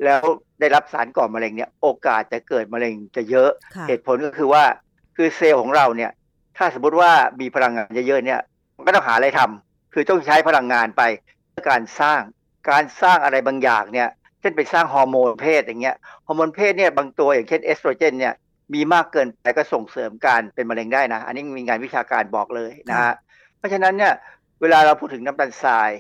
[0.04, 0.22] แล้ว
[0.60, 4.64] ได้รับสารก่อมะเร็งเนี่ยโอกาสจะเกิดมะเร็งจะเยอะค่ะเหตุผลก็คือว่า
[5.16, 6.12] คือเซลล์ของเราเนี่ย
[6.58, 8.40] ถ้าสมมติว่ามีพลังงานเยอะๆเนี่ย
[8.78, 11.02] มันก็ต้องหาอะไรทำคือต้องใช้พลังงานไป
[11.50, 12.22] เพื่อการสร้าง
[12.70, 14.10] การสร้างอะไรบางอย่างเนี่ย
[14.42, 15.96] เช่นไปสร้างฮอร์โมนเพศอย่างเงี้ย
[16.28, 18.34] ฮอร์โมนเพศเนี่ยบางตัวอย่างเช่นเอสโตรเจนเนี่ย
[18.74, 23.16] มีมากเกินไปก็ส่งเสริมการเป็นมะเร็งได้นะ อันนี้มีงานวิชาการบอกเลยนะฮะ
[23.58, 24.14] เพราะฉะนั้นเนี่ย
[24.62, 25.92] เวลาเราพูดถึงน้ำตาลทราย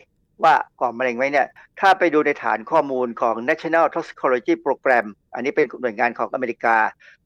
[0.43, 1.47] ว่าก่อมะเร็งไหมเนี่ย
[1.80, 6.78] ถ้าไปดูในฐานข้อมูลของ National Toxicology Program อันนี้เป็นหน่วยงานของอเมริกา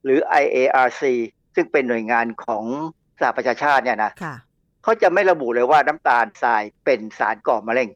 [0.03, 1.03] หรือ IARC
[1.55, 2.65] ซึ่งเป็นหน่วยงานของ
[3.19, 4.35] สหประชาชาติเนี่ยนะค่ะ
[4.83, 7.89] เขาจะไม่ระบุเลยว่าน้ำตาลทรายเป็นสารก่อมะเร็ง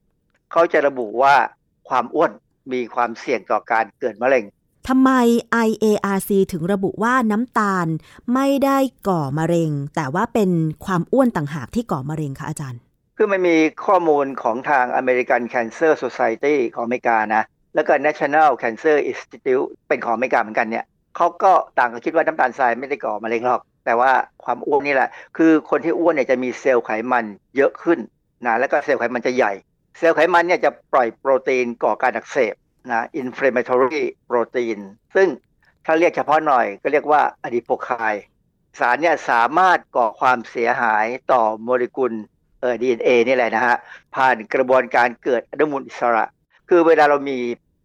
[0.52, 1.36] เขาจะระบุว่า
[1.90, 2.32] ความอ้วน
[2.74, 4.44] มีความเสี่ยงต่อการเกิดมะเร็ง
[4.90, 5.12] ทำไม
[5.68, 7.88] IARC ถึงระบุว่าน้ำตาล
[8.34, 8.78] ไม่ได้
[9.08, 10.52] ก่อมะเร็ง แต่ว่าเป็น
[10.86, 12.80] ความอ้วนต่างหากที่ก่อมะเร็งคะอาจารย์
[13.18, 17.44] คือมันมีข้อมูลของทาง American Cancer Society ของอเมริกานะ
[17.76, 24.12] แล้วก็ National Cancer Institute เป็นของอเมริกาเหมือนกันเนี่ยเขาก็ต่างก็คิดว่าน้ำตาลทรายไม่ได้ก่อมะเร็งหรอก แต่ว่า
[24.44, 27.26] ความอ้วนนี่แหละ คือคนที่อ้วนเนี่ยจะมีเซลล์ไขมัน
[27.58, 28.00] เยอะขึ้น
[28.46, 29.54] นะแล้วก็เซลล์ไขมันจะใหญ่
[29.98, 32.54] เซลล์ไขมันเนี่ยจะปล่อยโปรตีนก่อการอักเสบ
[32.92, 34.80] นะ inflammatory protein
[35.16, 35.28] ซึ่ง
[35.86, 37.90] ถ้าเรียกเฉพาะหน่อยก็เรียกว่าอะดิโปไค
[38.80, 42.14] สารเนี่ยสามารถก่อความเสียหายต่อโมเลกุล
[42.62, 43.76] เอ่อ DNA นี่แหละนะฮะ
[44.16, 46.26] ผ่านกระบวนการเกิดอนุมูลอิสระ
[46.70, 47.38] คือเวลาเรามี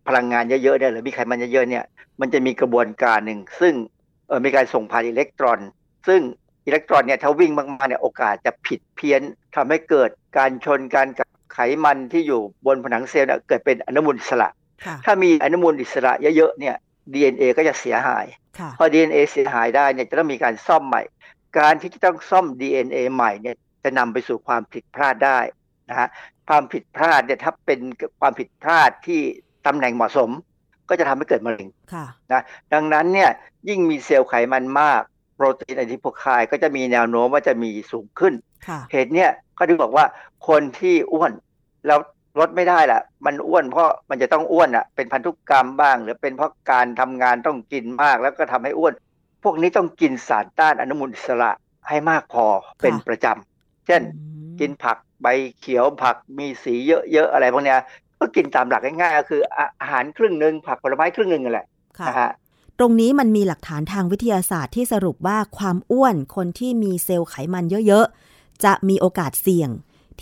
[0.09, 1.85] พลังงานเยอะๆเนี่ยหรือมีไขมันเยอะๆเนี่ย
[2.21, 3.75] มันจะมีกระบวนการหนึ่ง ซึ่ง
[4.29, 5.59] เออมีการส่งผ่านอิเล็กตรอน
[6.09, 6.21] ซึ่ง
[6.67, 9.23] อิเล็กตรอนเนี่ยถ้าวิ่งมากๆเนี่ยโอกาสจะผิดเพี้ยน
[9.57, 14.49] ทำให้เกิดการชนกันกับไขมันที่อยู่บนผนังเซลล์เนี่ยเกิดเป็นอนุมูลอิสระ
[15.05, 16.77] ถ้ามีอนุมูลอิสระเยอะๆเนี่ย
[17.15, 18.27] DNA ก็จะเสียหาย
[18.59, 21.03] ค่ะพอ DNA เสียหายได้เนี่ยจะต้องมีการซ่อมใหม่
[21.59, 25.39] การที่จะต้องซ่อม DNA ใหม่เนี่ยจะนำไปสู่ความผิดพลาดได้
[25.91, 26.09] นะฮะ
[26.49, 27.81] ความผิดพลาดเนี่ยถ้าเป็น
[28.21, 29.21] ความผิดพลาดที่
[29.67, 30.31] ตำแหน่งเหมาะสม
[30.89, 33.31] ก็จะทำให้เกิดมะเร็งค่ะนะดังนั้นเนี่ย
[33.69, 35.01] ยิ่งมีเซลล์ไขมันมาก
[35.37, 38.35] โปรตีนอะดิโพไคก็จะมีแนวโน้มว่าจะมีสูงขึ้น
[38.69, 40.05] ค่ะเหตุเนี่ยก็ถึงบอกว่า
[40.49, 41.33] คนที่อ้วน
[41.87, 41.99] แล้ว
[42.39, 48.93] ลดไม่ได้ล่ะมันอ้วนเพราะมันจะต้องอ้วนอะเป็นพันธุกรรมบ้าง หรือเป็นเพราะการทำงานต้องกินมากแล้วก็ทำให้อ้วน
[49.45, 51.51] พวกนี้ต้องกินสารต้านอนุมูลอิสระ
[51.89, 52.47] ให้มากพอ
[52.83, 54.03] เป็นประจำเช่น
[54.61, 55.27] กินผักใบ
[55.59, 56.75] เขียวผักมีสี
[57.13, 57.81] เยอะๆอะไรพวกเนี้ย
[58.19, 61.67] ก็กินตามหลักง่ายๆก็คืออะอาหารครึ่งหนึ่งผักผลไม้ครึ่งหนึ่งนั่นแหละ
[61.99, 62.31] ค่ะนะฮะ
[62.79, 69.71] ตรงนี้มันมีหลักฐานทางวิทยาศาสตร์ที่สรุปว่าความอ้วนคนที่มีเซลล์ไขมันเยอะๆ จะมีโอกาสเสี่ยง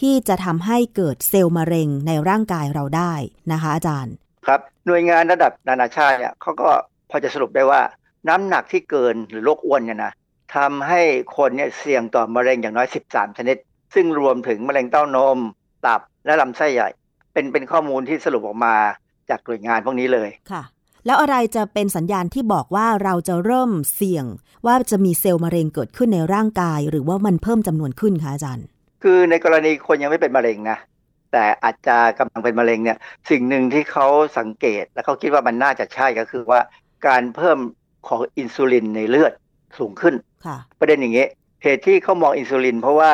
[0.01, 3.12] ที่จะทำให้เกิดเซลล์มะเร็งในร่างกายเราได้
[3.53, 4.14] นะคะอาจารย์
[4.47, 6.68] ครับ หน่วยงานระดับนานาชาติเนี่ยเขาก็
[7.11, 7.80] พอจะสรุปได้ว่า
[8.28, 10.12] น้ำหนักที่เกินหรือโรคอ้วนเนี่ยนะ
[10.57, 11.01] ทำให้
[11.36, 13.57] คนเนี่ยเสี่ยงต่อมะเร็งอย่างน้อย 13 ชนิด
[13.94, 15.38] ซึ่งรวมถึงมะเร็งเต้านม
[15.86, 16.88] ตับและลำไส้ใหญ่
[17.32, 18.74] เป็นเป็นข้อมูลที่สรุปออกมา
[19.30, 20.62] จากหน่วยงานพวกนี้เลยค่ะ
[21.07, 24.24] แล้วอะไรจะเป็นสัญญาณที่บอกว่าเราจะเริ่มเสี่ยง
[24.66, 28.66] ว่าจะมีเซลล์มะเร็งเกิดขึ้นในร่างกาย หรือว่ามันเพิ่มจำนวนขึ้นคะอาจารย์
[29.09, 30.78] คือในกรณีคนยังไม่เป็นมะเร็งนะ
[31.32, 32.98] แต่อาจจะกำลังเป็นมะเร็งเนี่ย
[33.30, 34.07] สิ่งหนึ่งที่เขา
[34.38, 36.61] สังเกตและเขาคิดว่ามันน่าจะใช่ก็คือว่า
[37.07, 37.59] การเพิ่ม
[38.09, 39.32] ของอินซูลินในเลือด
[39.78, 40.14] สูงขึ้น
[40.46, 41.26] ค่ะประเด็นอย่างนี้
[41.62, 43.12] เหตุที่เขามองอินซูลิน เพราะว่า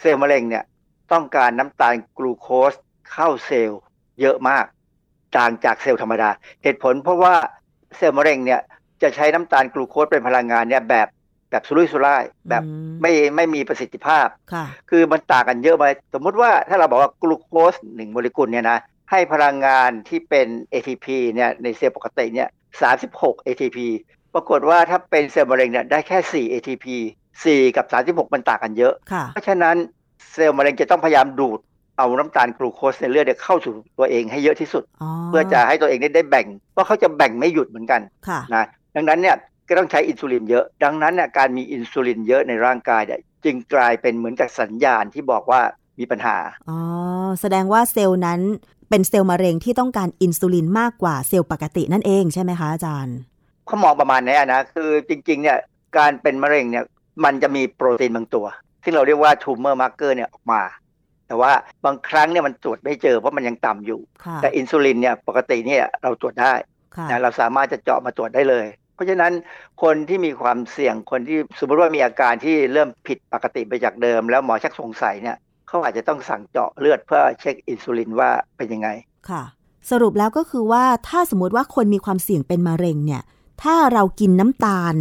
[0.00, 0.64] เซลล์มะเร็งเนี่ย
[1.12, 2.72] ต้องการน้ำตาลกลูโคส
[3.12, 3.80] เข้าเซลล์
[4.20, 4.64] เยอะมาก
[5.36, 6.30] ต่างจากเซลล์ธรรมดา
[6.62, 7.34] เหตุผลเพราะว่า
[7.96, 8.60] เซลล์มะเร็งเนี่ย
[9.02, 11.08] จะใช้น้ำตาลกลูโคสเป็นพลังงานเนี่ยแบบ
[11.50, 12.62] แบบสุรุ่ยสุร่ายแบบ
[13.02, 15.84] ไม่ไม่มีประสิทธิภาพค่ะคือมันต่างกันเยอะไป
[16.14, 18.78] สมมุติว่าถ้าเราบอกว่ากลูโคสหนึ่งโมเลกุลเนี่ยนะ
[19.10, 22.48] ให้พลังงานที่เป็น ATP เนี่ยในเซลล์ปกติเนี่ย
[22.94, 23.78] 36 ATP
[24.34, 26.86] ปรากฏว่าถ้าเป็นเซลล์มะเร็งเนี่ยได้แค่ 4 ATP
[27.34, 27.86] 4 กับ
[28.26, 29.76] 36 มันต่างกันเยอะค่ะเพราะฉะนั้น
[30.32, 31.58] เซลล์มะเร็งจะต้องพยายามดูด
[31.98, 39.36] เอาน้ำตาลกลูโคสในเลือดเนี่ยเข้าสู่ตัวเองให้เยอะที่สุดอ๋อเพื่อจะให้ตัวเองได้ได้แบ่งเพราะเขาจะแบ่งไม่หยุดเหมือนกันค่ะนะดังนั้นเนี่ย
[39.68, 45.60] ก็ต้องใช้อินซูลินเยอะ ดังนั้นเนี่ยการมีอินซูลินเยอะในร่างกายเนี่ยจึงกลายเป็นเหมือนกับสัญญาณที่บอกว่า
[45.98, 46.36] มีปัญหา
[46.68, 46.78] อ๋อ
[47.40, 48.40] แสดงว่าเซลล์นั้น
[48.90, 53.16] เป็นเซลล์มะเร็งที่ต้องการอินซูลินมากกว่าเซลล์ปกตินั่นเองใช่ไหมคะอาจารย์
[53.66, 55.58] เขามองประมาณนี้นะ คือจริงๆเนี่ย
[55.98, 56.84] การเป็นมะเร็งเนี่ย
[57.24, 58.46] มันจะมีโปรตีนบางตัว
[58.82, 60.62] ที่เราเรียกว่า tumor marker เนี่ยออกมา
[61.26, 61.52] แต่ว่า
[61.84, 66.52] บางครั้งเนี่ยมันตรวจไม่เจอเพราะมันยังต่ำอยู่ค่ะแต่อินซูลินเนี่ยปกติเนี่ยเราตรวจได้
[66.96, 69.32] ค่ะนะเราสามารถจะเจาะมาตรวจได้เลย เพราะฉะนั้น
[69.82, 75.36] คนที่มีความเสี่ยงคนที่สมมติว่ามีอาการที่เริ่มผิดปกติไปจากเดิม แล้วหมอชักสงสัยเนี่ย
[75.68, 78.88] เขาอาจจะต้องสั่งเจาะเลือดเพื่อเช็คอินซูลินว่าเป็นยังไง
[79.30, 79.42] ค่ะ
[79.90, 83.22] สรุปแล้วก็คือว่าถ้าสมมติว่าคนมีความเสี่ยงเป็นมะเร็งเนี่ย
[83.62, 84.94] ถ้าเรากินน้ำตาล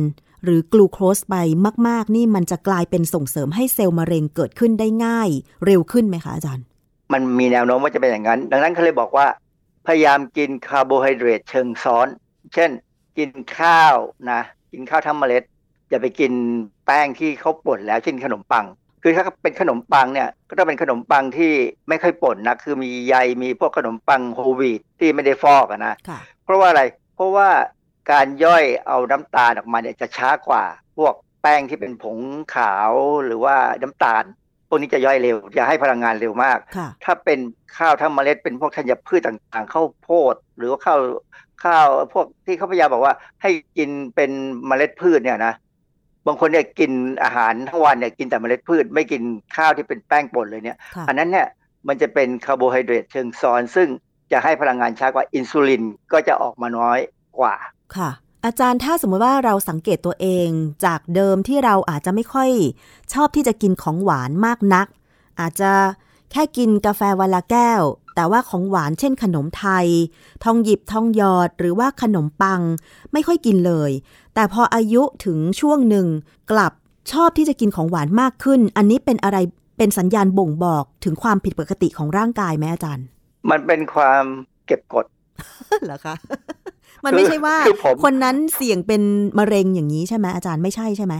[0.44, 1.36] หรือกลูโคสไป
[1.88, 5.30] มาก ๆ นี่มันจะกลายเป็นส่งเสริมให้เซลล์มะเร็งเกิดขึ้นได้ง่าย
[5.66, 6.66] เร็วขึ้นไหมคะอาจารย์
[7.14, 9.28] มันมีแนวโน้มว่าจะเป็นอย่างนั้น ดังนั้นเขาเลยบอกว่า
[9.88, 12.08] พยายามกินคาร์โบไฮเดรตเชิงซ้อน
[12.54, 12.70] เช่น
[13.18, 13.96] กินข้าว
[14.32, 14.42] นะ
[14.72, 15.44] กินข้าวทั้งเมล็ด
[15.90, 16.32] อย่าไปกิน
[16.86, 18.66] แป้งที่เขาป่นแล้วเช่นขนมปัง
[19.04, 21.52] คือถ้าเป็นขนมปังเนี่ยก็ต้องเป็นขนมปังที่
[21.90, 26.84] ไม่ค่อยป่นนะคือมีใยมีพวกขนมปังโฮลวีตที่ไม่ได้ฟอกอะนะค่ะเพราะว่าอะไร
[27.16, 27.50] เพราะว่า
[28.12, 30.64] การย่อยเอาน้ำตาลออกมาเนี่ยจะช้ากว่า
[30.98, 32.18] พวกแป้งที่เป็นผง
[32.56, 32.92] ขาว
[33.26, 34.24] หรือว่าน้ำตาล
[34.68, 37.40] พวกนี้จะย่อยเร็วจะให้พลังงานเร็วมากค่ะถ้าเป็น
[37.78, 41.00] ข้าวทั้งเมล็ดเป็นพวกธัญพืชต่างๆข้าวโพด หรือว่าข้าว
[41.64, 44.32] ข้าวพวกที่เขาพยายามบอกว่า ให้กินเป็น
[44.68, 45.54] เมล็ดพืชเนี่ยนะ
[46.28, 46.92] บางคนเนี่ยกิน
[47.24, 49.22] อาหารทั้งวันเนี่ยกินแต่เมล็ดพืช ไม่กิน
[49.56, 51.48] ข้าวที่เป็นแป้งป่นเลยเนี่ยค่ะอันนั้นเนี่ย
[51.88, 53.88] มันจะเป็นคาร์โบไฮเดรตเชิงซ้อน ซึ่ง
[54.32, 55.84] จะให้พลังงานช้ากว่าอินซูลิน
[56.14, 57.00] ก็จะออกมาน้อย
[57.40, 57.56] กว่า
[57.96, 58.10] ค่ะ
[58.46, 60.50] อาจารย์ถ้าสมมติว่าเราสังเกตตัวเอง
[60.86, 62.50] จากเดิมที่เราอาจจะไม่ค่อย
[63.14, 64.88] ชอบที่จะกินของหวานมากนัก
[65.40, 65.72] อาจจะ
[66.32, 67.82] แค่กินกาแฟวันละแก้ว
[68.16, 69.88] แต่ว่าของหวานเช่นขนมไทย
[70.44, 72.62] ทองหยิบทองหยอดหรือว่าขนมปัง
[73.14, 73.92] ไม่ค่อยกินเลย
[74.36, 76.08] แต่พออายุถึงช่วงหนึ่ง
[76.52, 76.74] กลับ
[77.12, 79.38] ชอบที่จะกินของหวานมากขึ้น อันนี้เป็นอะไร
[79.78, 83.06] เป็นสัญญาณบ่งบอกถึงความผิดปกติของร่างกายไหมอาจารย์
[83.50, 84.24] มันเป็นความ
[84.66, 85.06] เก็บกด
[85.86, 86.16] เหรอคะ
[87.06, 89.02] มันไม่ใช่ว่าคือผมคนนั้นเสี่ยงเป็น
[89.38, 91.16] มะเร็งอย่างนี้ใช่ไหมอาจารย์ไม่ใช่ใช่ไหม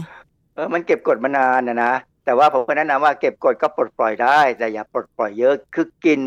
[0.54, 1.92] เออมันเก็บกดมานานนะนะ
[2.24, 6.20] แต่ว่าผมก็แนะนำว่าเก็บกดก็ปลดปล่อยได้ แต่อย่าปลดปล่อยเยอะคือกิน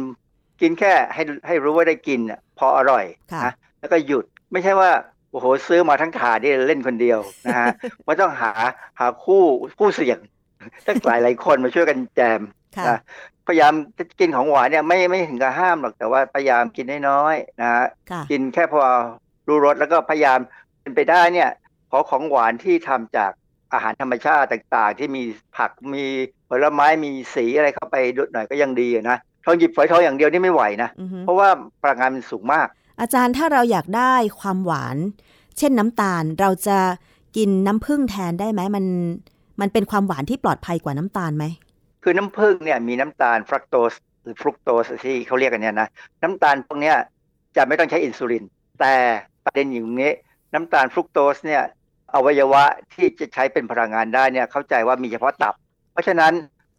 [0.61, 4.91] กินแค่ให้ให้รู้ว่าได้กินอะพออร่อยค่ะนะแล้วก็หยุดไม่ใช่ว่า
[5.31, 7.67] โอ้โหซื้อมาทั้งถาดนี่เล่นคนเดียวนะฮะ
[8.05, 8.51] ว่าต้องหา
[8.99, 9.43] หาคู่
[9.79, 10.19] คู่เสี่ยง
[10.87, 12.41] ตั้งหลายหลายๆคนมาช่วยกันแจม
[12.77, 12.99] ค่ะนะ
[13.47, 18.81] พยายามจะกินของหวานเนี่ยไม่ไม่ถึงกับห้ามหรอกแต่ว่าพยายามกินน้อยๆนะฮะค่ะกินแค่พอ
[19.47, 20.39] รู้รสแล้วก็พยายาม
[20.81, 21.49] เป็นไปได้เนี่ย
[21.91, 23.31] ขอของหวานที่ทำจาก
[23.73, 25.23] อาหารธรรมชาติต่างๆ ที่มี
[25.57, 26.05] ผักมี
[26.49, 27.95] ผลไม้มีสีอะไรเข้าไป
[28.33, 30.89] หน่อยก็ยังดีนะ ทองหยิบฝอยทองอย่างเดียวนี่ไม่ไหวนะ
[31.21, 31.49] เพราะว่า
[31.81, 32.67] พลังงานมันสูงมาก
[33.01, 34.97] อาจารย์ถ้าเราอยากได้ความหวาน
[35.57, 36.77] เช่นน้ำตาลเราจะ
[37.37, 38.85] กินน้ำผึ้งแทนได้ไหมมัน
[39.61, 41.45] มันเป็นความหวานที่ปลอดภัยกว่าน้ำตาลไหม
[42.03, 45.89] คือน้ำผึ้งเนี่ยมีน้ำตาลฟรักโตสหรือฟรุกโตสที่เขาเรียกกันเนี่ยนะ
[46.23, 46.95] น้ำตาลพวกเนี้ย
[47.55, 48.43] จะไม่ต้องใช้อินซูลิน
[48.79, 48.93] แต่
[49.45, 50.11] ประเด็นอยู่ตรงนี้
[50.53, 51.63] น้ำตาลฟรุกโตสเนี่ย
[52.13, 52.63] อวัยวะ
[52.93, 55.53] ที่จะใช้เป็นพลังงานได้เนี่ยเข้าใจว่ามีเฉพาะตับ
[55.91, 56.33] เพราะฉะนั้น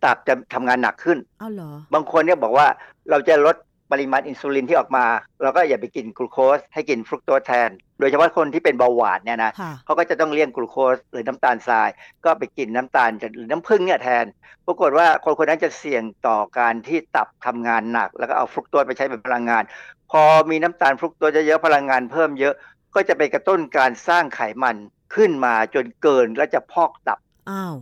[0.05, 2.67] ตับจะทำงานหนักขึ้นอ้าวเหรอ บางคนเนี่ยบอกว่า
[3.11, 3.57] เราจะลด
[3.93, 5.05] ปริมาณอินซูลินที่ออกมา
[5.43, 11.89] เราก็อย่าไปกินกลูโคสให้กินฟรุกโตสแทน โดยเฉพาะคนที่เป็นเบาหวานเนี่ยนะค่ะเขาก็จะต้องเลี่ยงกลูโคสหรือน้ำตาลทราย
[12.25, 14.25] ก็ไปกินน้ำตาลหรือน้ำผึ้งเนี่ยแทน
[14.67, 19.63] ปรากฏว่าคนคนนั้นจะเสี่ยงต่อการที่ตับทำงานหนัก แล้วก็เอาฟรุกโตสไปใช้เป็นพลังงาน
[20.11, 22.55] พอมีน้ำตาลฟรุกโตสเยอะๆพลังงานเพิ่มเยอะ
[22.95, 24.77] ก็จะไปกระตุ้นการสร้างไขมัน
[25.15, 27.19] ขึ้นมาจนเกินแล้วจะพอกตับ
[27.51, 27.75] อ้าว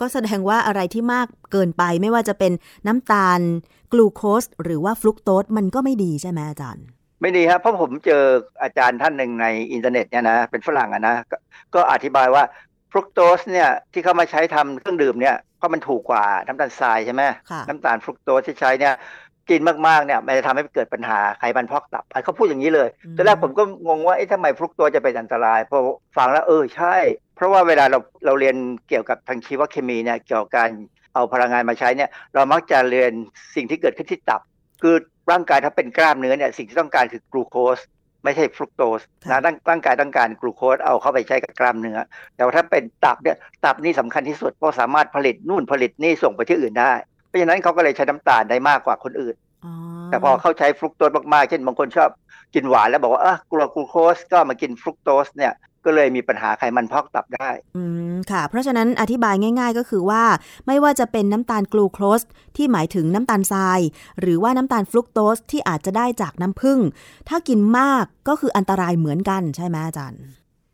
[0.00, 2.52] ก็แสดงว่าอะไรที่มากเกินไปไม่ว่าจะเป็น
[2.86, 3.40] น้ำตาล
[3.92, 6.84] กลูโคส หรือว่าฟรุกโตสมันก็ไม่ดีใช่ไหมอาจารย์
[7.20, 8.22] ไม่ดีครับเพราะผมเจอ
[8.62, 11.32] อาจารย์ท่านหนึ่งในอินเทอร์เน็ตเนี่ยนะเป็นฝรั่งอะนะก
[11.74, 12.42] ก็อธิบายว่า
[12.90, 18.94] ฟรุกโตสเนี่ยที่เขามาใช้ทำเครื่องดื่มเนี่ยเพราะมันถูกกว่าน้ำตาลทรายใช่ไหมค่ะน้ำตาลฟรุกโตสที่ใช้เนี่ย
[19.50, 25.78] กินมากๆเนี่ยมันจะทำให้เกิดปัญหาไขมันพอกตับเขาพูดอย่างนี้เลยตอนแรกผมก็งงว่าเอ๊ะทำไมฟรุกโตสจะเป็นอันตรายพอ
[26.16, 26.94] ฟังแล้วเออใช่
[27.36, 28.56] เพราะว่าเวลาเราเราเรียน
[28.88, 30.70] เกี่ยวกับทางชีวเคมีเนี่ยเกี่ยวกับการ
[31.14, 33.12] เอาพลังงานมาใช้เนี่ย เรามักจะเรียน
[33.54, 34.40] สิ่งที่เกิดขึ้นที่ตับ
[34.82, 34.94] คือ
[35.30, 37.78] ร่างกายถ้าเป็นกล้ามเนื้อเนี่ยสิ่งที่ต้องการคือกลูโคส
[38.24, 41.98] ไม่ใช่ฟรุกโตสนะร่างร่างกายต้องการกลูโคสเอาเข้าไปใช้กับกล้ามเนื้อ
[42.36, 49.34] แต่ว่าถ้าเป็นตับเนี่ยตับนี่สำคัญที่สุดเพราะสามารถผลิตนู่นผลิตนี่ส่งไปที่อื่นได้เพ ราะฉะนั้นเขาก็เลยใช้น้ำตาลได้มากกว่าคนอื่น
[50.10, 52.10] แต่พอเขาใช้ฟรุกโตสมากๆ เช่นบางคนชอบ
[52.54, 55.54] กินหวานแล้วบอกว่าเออกลัวกลูโคสก็มากินฟรุกโตสเนี่ย
[55.84, 60.22] ก็เลยมีปัญหาไขมันพอกตับได้ อืม ค่ะ เพราะฉะนั้นอธิบายง่าย ๆ ก็คือว่า
[60.66, 62.20] ไม่ว่าจะเป็นน้ำตาลกลูโคส
[62.56, 63.80] ที่หมายถึงน้ำตาลทราย
[64.20, 66.78] หรือว่าน้ำตาลฟรุกโตสที่อาจจะได้จากน้ำผึ้ง
[67.28, 70.22] ถ้ากินมากก็คืออันตรายเหมือนกันใช่ไหมอาจารย์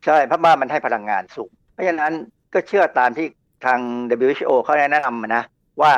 [0.05, 2.13] ใช่เพราะว่ามันให้พลังงานสูง เพราะฉะนั้น
[2.53, 3.27] ก็เชื่อตามที่
[3.65, 3.79] ทาง
[4.27, 5.43] WHO เขาแนะนำนะ
[5.81, 5.93] ว่า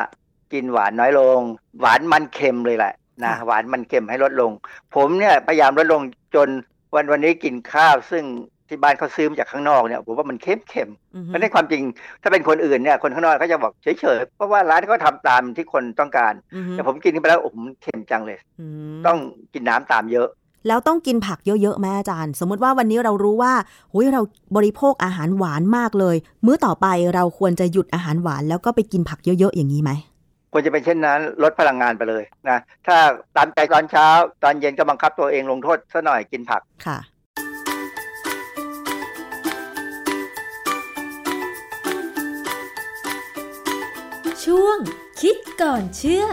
[0.54, 1.40] กินหวานน้อยลง
[1.82, 2.94] หวานมันเค็มเลยแหละ
[3.24, 4.52] นะหวานมันเค็มให้ลดลง
[4.96, 6.02] ผมเนี่ยพยายามลดลง
[6.36, 6.50] จน
[6.96, 8.24] วันวันนี้กินข้าวซึ่ง
[8.68, 11.84] ที่บ้านเขาซื้อมาจากข้างนอกเนี่ยผมว่ามันเค็มเค็มๆไม่ได้ความจริง
[12.22, 19.18] ถ้าเป็นคนอื่นเนี่ยคนข้างนอกเขาจะบอกเฉยๆเพราะว่าร้านเขาทำตามที่คนต้องการอือฮึแต่ผมกินเข้าไปแล้วโอ้โหมันเค็มจังเลยอืมต้อง
[19.54, 20.28] กินน้ำตามเยอะ
[20.68, 23.54] แล้วต้องกินผักเยอะๆไหมอาจารย์ สมมุติว่าวันนี้เรารู้ว่า
[23.92, 24.22] หุยเรา
[24.56, 29.92] บริโภคอาหารหวานมากเลย มื้อต่อไปเราควรจะหยุดอาหารหวานแล้วก็ไปกินผักเยอะๆอย่างนี้ไหม
[30.54, 32.98] ควรจะเป็นเช่นนั้น ลดพลังงานไปเลยนะถ้า
[33.36, 34.08] ตามใจตอนเช้า
[34.44, 37.00] ตอนเย็นก็บังคับตัวเองลงโทษซะหน่อยกินผักค่ะ
[44.46, 44.78] ช่วง
[45.22, 46.26] คิดก่อนเชื่อ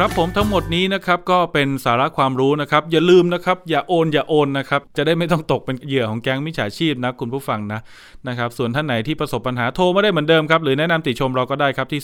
[0.00, 7.80] ครับผมทั้งหมดนี้นะครับก็เป็นสาระความรู้นะครับ อย่าลืมนะครับ อย่าโอนอย่าโอนนะครับ จะได้ไม่ต้องตกเป็นเหยื่อของแก๊งมิจฉาชีพนะคุณผู้ฟังนะ
[8.28, 12.00] นะครับ ส่วนท่านไหนที่ประสบปัญหาโทรมาได้เหมือนเดิมครับ หรือแนะนำติชมเราก็ได้ครับที่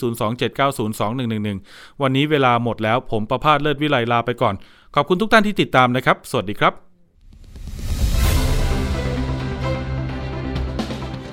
[1.55, 4.55] 027902111 วันนี้เวลาหมดแล้วผมประพาสเลิศวิไลลาไปก่อน
[4.95, 6.73] ขอบคุณทุกท่านที่ติดตามนะครับ สวัสดีครับ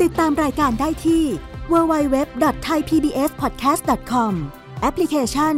[0.02, 1.24] ติดตามรายการได้ที่
[1.72, 4.34] www.thaipbspodcast.com
[4.82, 5.58] แอปพลิเคชัน